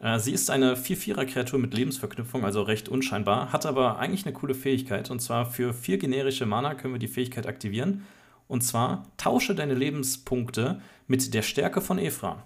[0.00, 4.56] Äh, sie ist eine 4-4er-Kreatur mit Lebensverknüpfung, also recht unscheinbar, hat aber eigentlich eine coole
[4.56, 5.12] Fähigkeit.
[5.12, 8.02] Und zwar für vier generische Mana können wir die Fähigkeit aktivieren.
[8.48, 12.42] Und zwar tausche deine Lebenspunkte mit der Stärke von Ephra.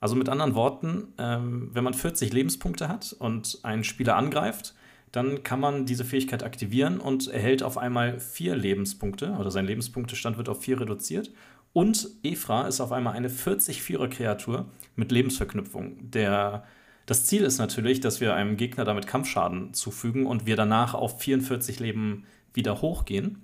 [0.00, 4.74] Also mit anderen Worten, ähm, wenn man 40 Lebenspunkte hat und einen Spieler angreift,
[5.12, 10.36] dann kann man diese Fähigkeit aktivieren und erhält auf einmal vier Lebenspunkte oder sein Lebenspunktestand
[10.36, 11.32] wird auf vier reduziert
[11.72, 16.10] und Ephra ist auf einmal eine 40-4er-Kreatur mit Lebensverknüpfung.
[16.10, 16.64] Der,
[17.06, 21.20] das Ziel ist natürlich, dass wir einem Gegner damit Kampfschaden zufügen und wir danach auf
[21.20, 23.42] 44 Leben wieder hochgehen.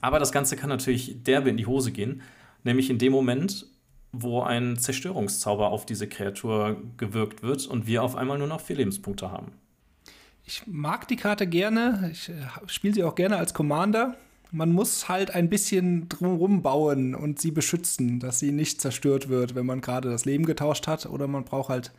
[0.00, 2.22] Aber das Ganze kann natürlich derbe in die Hose gehen,
[2.62, 3.66] nämlich in dem Moment,
[4.12, 8.76] wo ein Zerstörungszauber auf diese Kreatur gewirkt wird und wir auf einmal nur noch vier
[8.76, 9.52] Lebenspunkte haben.
[10.46, 12.10] Ich mag die Karte gerne.
[12.12, 12.34] Ich äh,
[12.66, 14.16] spiele sie auch gerne als Commander
[14.54, 19.56] man muss halt ein bisschen drumherum bauen und sie beschützen, dass sie nicht zerstört wird,
[19.56, 21.06] wenn man gerade das Leben getauscht hat.
[21.06, 21.92] Oder man braucht halt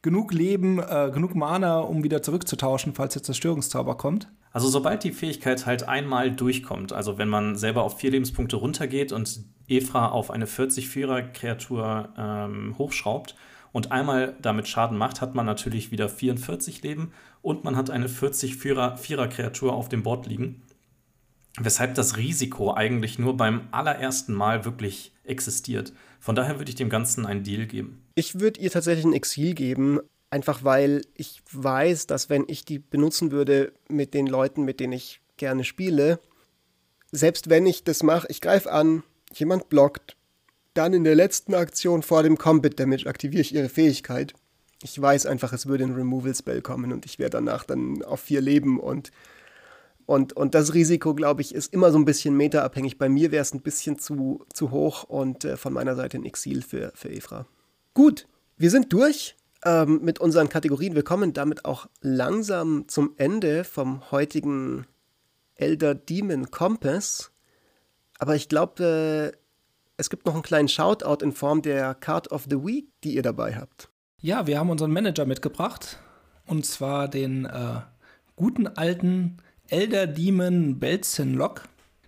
[0.00, 4.28] genug Leben, äh, genug Mana, um wieder zurückzutauschen, falls der Zerstörungszauber kommt.
[4.52, 9.12] Also sobald die Fähigkeit halt einmal durchkommt, also wenn man selber auf vier Lebenspunkte runtergeht
[9.12, 13.34] und Efra auf eine 40-4er-Kreatur ähm, hochschraubt
[13.72, 17.12] und einmal damit Schaden macht, hat man natürlich wieder 44 Leben
[17.42, 20.62] und man hat eine 40-4er-Kreatur auf dem Board liegen
[21.60, 25.92] weshalb das Risiko eigentlich nur beim allerersten Mal wirklich existiert.
[26.20, 28.02] Von daher würde ich dem Ganzen einen Deal geben.
[28.14, 30.00] Ich würde ihr tatsächlich ein Exil geben,
[30.30, 34.92] einfach weil ich weiß, dass wenn ich die benutzen würde mit den Leuten, mit denen
[34.92, 36.20] ich gerne spiele,
[37.12, 39.02] selbst wenn ich das mache, ich greife an,
[39.32, 40.16] jemand blockt,
[40.74, 44.34] dann in der letzten Aktion vor dem Combat Damage aktiviere ich ihre Fähigkeit.
[44.82, 48.20] Ich weiß einfach, es würde ein Removal Spell kommen und ich wäre danach dann auf
[48.20, 49.10] vier Leben und
[50.08, 52.96] und, und das Risiko, glaube ich, ist immer so ein bisschen metaabhängig.
[52.96, 56.24] Bei mir wäre es ein bisschen zu, zu hoch und äh, von meiner Seite ein
[56.24, 57.44] Exil für, für Efra.
[57.92, 60.94] Gut, wir sind durch ähm, mit unseren Kategorien.
[60.94, 64.86] Wir kommen damit auch langsam zum Ende vom heutigen
[65.56, 67.30] Elder Demon Compass.
[68.18, 69.38] Aber ich glaube, äh,
[69.98, 73.22] es gibt noch einen kleinen Shoutout in Form der Card of the Week, die ihr
[73.22, 73.90] dabei habt.
[74.20, 75.98] Ja, wir haben unseren Manager mitgebracht.
[76.46, 77.80] Und zwar den äh,
[78.36, 79.36] guten alten
[79.68, 81.64] Elder Demon Belzenlock.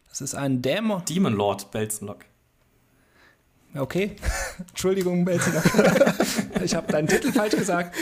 [0.09, 1.05] Das ist ein Dämon.
[1.05, 2.25] Demon Lord Belzenlock.
[3.75, 4.17] Okay,
[4.59, 5.65] Entschuldigung, Belzenlock.
[6.65, 7.95] ich habe deinen Titel falsch gesagt.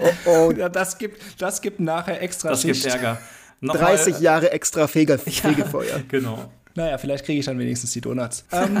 [0.00, 0.52] Oh, oh.
[0.52, 2.82] Ja, das, gibt, das gibt nachher extra Das Schicht.
[2.82, 3.18] gibt Ärger.
[3.60, 5.98] Nochmal, 30 Jahre extra Fege Fegefeuer.
[5.98, 6.50] Ja, genau.
[6.76, 8.44] Naja, vielleicht kriege ich dann wenigstens die Donuts.
[8.52, 8.74] ähm,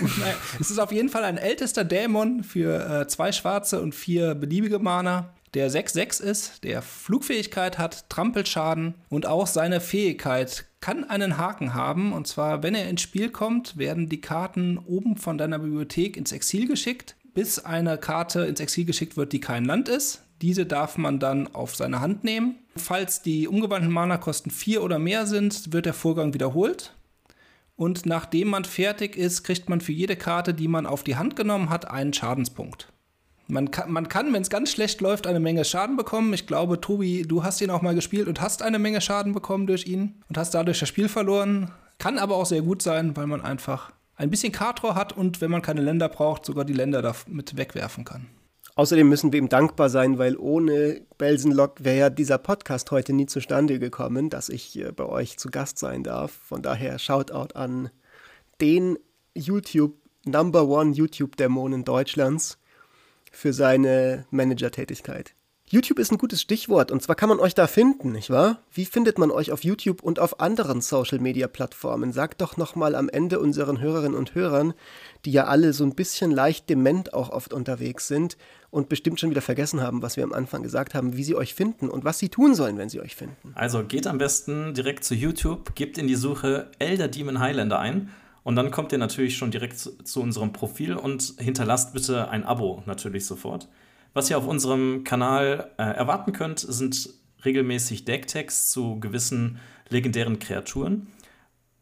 [0.00, 4.34] naja, es ist auf jeden Fall ein ältester Dämon für äh, zwei schwarze und vier
[4.34, 11.38] beliebige Mana der 6-6 ist, der Flugfähigkeit hat, Trampelschaden und auch seine Fähigkeit kann einen
[11.38, 12.12] Haken haben.
[12.12, 16.32] Und zwar, wenn er ins Spiel kommt, werden die Karten oben von deiner Bibliothek ins
[16.32, 20.22] Exil geschickt, bis eine Karte ins Exil geschickt wird, die kein Land ist.
[20.42, 22.56] Diese darf man dann auf seine Hand nehmen.
[22.76, 26.92] Falls die umgewandten Mana-Kosten 4 oder mehr sind, wird der Vorgang wiederholt.
[27.76, 31.34] Und nachdem man fertig ist, kriegt man für jede Karte, die man auf die Hand
[31.34, 32.92] genommen hat, einen Schadenspunkt.
[33.46, 36.32] Man kann, man kann wenn es ganz schlecht läuft, eine Menge Schaden bekommen.
[36.32, 39.66] Ich glaube, Tobi, du hast ihn auch mal gespielt und hast eine Menge Schaden bekommen
[39.66, 41.70] durch ihn und hast dadurch das Spiel verloren.
[41.98, 45.50] Kann aber auch sehr gut sein, weil man einfach ein bisschen Kartor hat und wenn
[45.50, 48.28] man keine Länder braucht, sogar die Länder damit wegwerfen kann.
[48.76, 53.26] Außerdem müssen wir ihm dankbar sein, weil ohne Belsenlock wäre ja dieser Podcast heute nie
[53.26, 56.32] zustande gekommen, dass ich bei euch zu Gast sein darf.
[56.32, 57.90] Von daher Shoutout an
[58.60, 58.98] den
[59.34, 59.94] YouTube
[60.24, 62.58] Number One YouTube-Dämonen Deutschlands
[63.30, 65.34] für seine Manager-Tätigkeit.
[65.70, 68.60] YouTube ist ein gutes Stichwort und zwar kann man euch da finden, nicht wahr?
[68.70, 72.12] Wie findet man euch auf YouTube und auf anderen Social-Media-Plattformen?
[72.12, 74.74] Sagt doch nochmal am Ende unseren Hörerinnen und Hörern,
[75.24, 78.36] die ja alle so ein bisschen leicht dement auch oft unterwegs sind
[78.70, 81.54] und bestimmt schon wieder vergessen haben, was wir am Anfang gesagt haben, wie sie euch
[81.54, 83.52] finden und was sie tun sollen, wenn sie euch finden.
[83.54, 88.10] Also geht am besten direkt zu YouTube, gebt in die Suche Elder Demon Highlander ein
[88.42, 92.44] und dann kommt ihr natürlich schon direkt zu, zu unserem Profil und hinterlasst bitte ein
[92.44, 93.66] Abo natürlich sofort.
[94.14, 97.10] Was ihr auf unserem Kanal äh, erwarten könnt, sind
[97.44, 99.58] regelmäßig Decktext zu gewissen
[99.88, 101.08] legendären Kreaturen.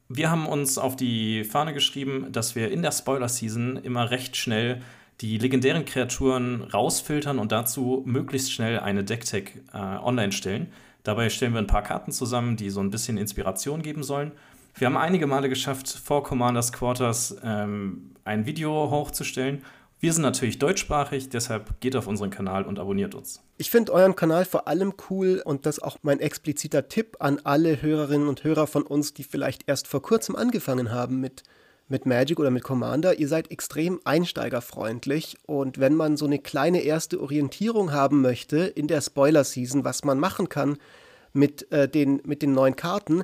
[0.09, 4.81] Wir haben uns auf die Fahne geschrieben, dass wir in der Spoiler-Season immer recht schnell
[5.21, 10.73] die legendären Kreaturen rausfiltern und dazu möglichst schnell eine Decktag äh, online stellen.
[11.03, 14.33] Dabei stellen wir ein paar Karten zusammen, die so ein bisschen Inspiration geben sollen.
[14.75, 19.63] Wir haben einige Male geschafft, vor Commanders Quarters ähm, ein Video hochzustellen
[20.03, 23.41] wir sind natürlich deutschsprachig, deshalb geht auf unseren Kanal und abonniert uns.
[23.57, 27.81] Ich finde euren Kanal vor allem cool und das auch mein expliziter Tipp an alle
[27.81, 31.45] Hörerinnen und Hörer von uns, die vielleicht erst vor kurzem angefangen haben mit,
[31.87, 33.21] mit Magic oder mit Commander.
[33.21, 38.89] Ihr seid extrem einsteigerfreundlich und wenn man so eine kleine erste Orientierung haben möchte in
[38.89, 40.79] der Spoiler-Season, was man machen kann
[41.33, 43.23] mit, äh, den, mit den neuen Karten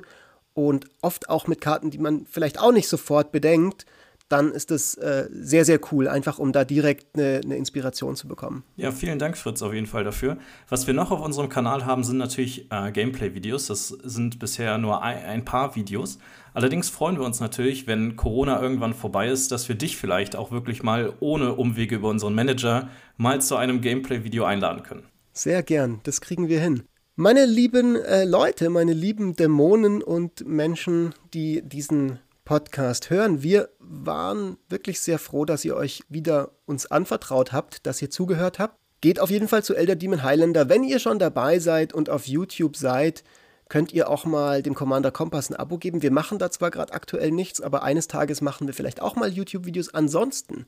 [0.53, 3.85] und oft auch mit Karten, die man vielleicht auch nicht sofort bedenkt,
[4.29, 8.27] dann ist es äh, sehr, sehr cool, einfach um da direkt eine, eine, Inspiration zu
[8.27, 8.63] bekommen.
[8.77, 10.37] Ja, vielen Dank, Fritz, auf jeden Fall dafür.
[10.69, 13.67] Was wir noch auf unserem Kanal haben, sind natürlich äh, Gameplay-Videos.
[13.67, 16.19] Das sind bisher nur ein, ein, paar Videos.
[16.53, 20.51] Allerdings freuen wir uns natürlich, wenn Corona irgendwann vorbei ist, dass wir dich vielleicht auch
[20.51, 25.03] wirklich mal ohne Umwege über unseren Manager mal zu einem Gameplay-Video einladen können.
[25.33, 26.83] Sehr gern, das kriegen wir hin.
[27.15, 32.19] Meine lieben äh, Leute, meine lieben Dämonen und Menschen, die diesen
[32.49, 33.43] Podcast hören.
[33.43, 38.57] Wir waren wirklich sehr froh, dass ihr euch wieder uns anvertraut habt, dass ihr zugehört
[38.57, 38.75] habt.
[39.01, 40.67] Geht auf jeden Fall zu Elder Demon Highlander.
[40.67, 43.23] Wenn ihr schon dabei seid und auf YouTube seid,
[43.69, 46.01] könnt ihr auch mal dem Commander Kompass ein Abo geben.
[46.01, 49.31] Wir machen da zwar gerade aktuell nichts, aber eines Tages machen wir vielleicht auch mal
[49.31, 49.93] YouTube-Videos.
[49.93, 50.65] Ansonsten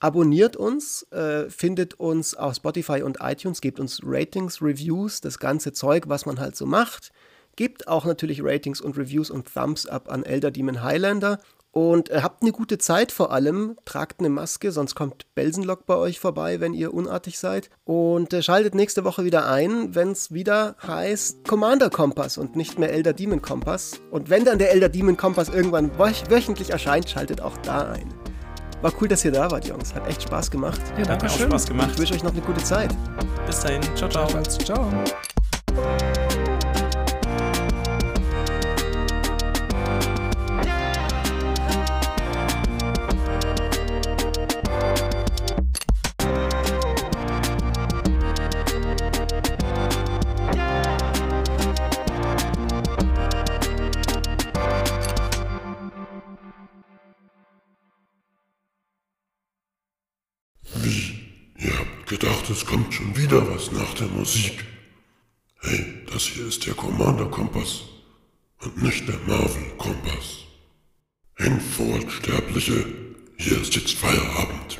[0.00, 5.72] abonniert uns, äh, findet uns auf Spotify und iTunes, gebt uns Ratings, Reviews, das ganze
[5.72, 7.10] Zeug, was man halt so macht.
[7.56, 11.40] Gebt auch natürlich Ratings und Reviews und Thumbs up an Elder Demon Highlander.
[11.76, 13.76] Und äh, habt eine gute Zeit vor allem.
[13.84, 17.68] Tragt eine Maske, sonst kommt Belsenlock bei euch vorbei, wenn ihr unartig seid.
[17.84, 22.78] Und äh, schaltet nächste Woche wieder ein, wenn es wieder heißt Commander Kompass und nicht
[22.78, 24.00] mehr Elder Demon Kompass.
[24.10, 28.14] Und wenn dann der Elder Demon Kompass irgendwann wöch wöchentlich erscheint, schaltet auch da ein.
[28.80, 29.94] War cool, dass ihr da wart, Jungs.
[29.94, 30.80] Hat echt Spaß gemacht.
[30.96, 31.48] Ja, danke schön.
[31.48, 31.90] Spaß gemacht.
[31.92, 32.94] Ich wünsche euch noch eine gute Zeit.
[33.46, 33.82] Bis dahin.
[33.96, 34.26] Ciao, ciao.
[34.42, 34.90] Ciao.
[35.76, 36.15] gedacht,
[62.56, 64.64] es kommt schon wieder was nach der Musik.
[65.60, 67.82] Hey, das hier ist der Commander-Kompass
[68.62, 70.44] und nicht der Marvel-Kompass.
[71.36, 72.86] Hinfort, Sterbliche,
[73.36, 74.78] hier ist jetzt Feierabend.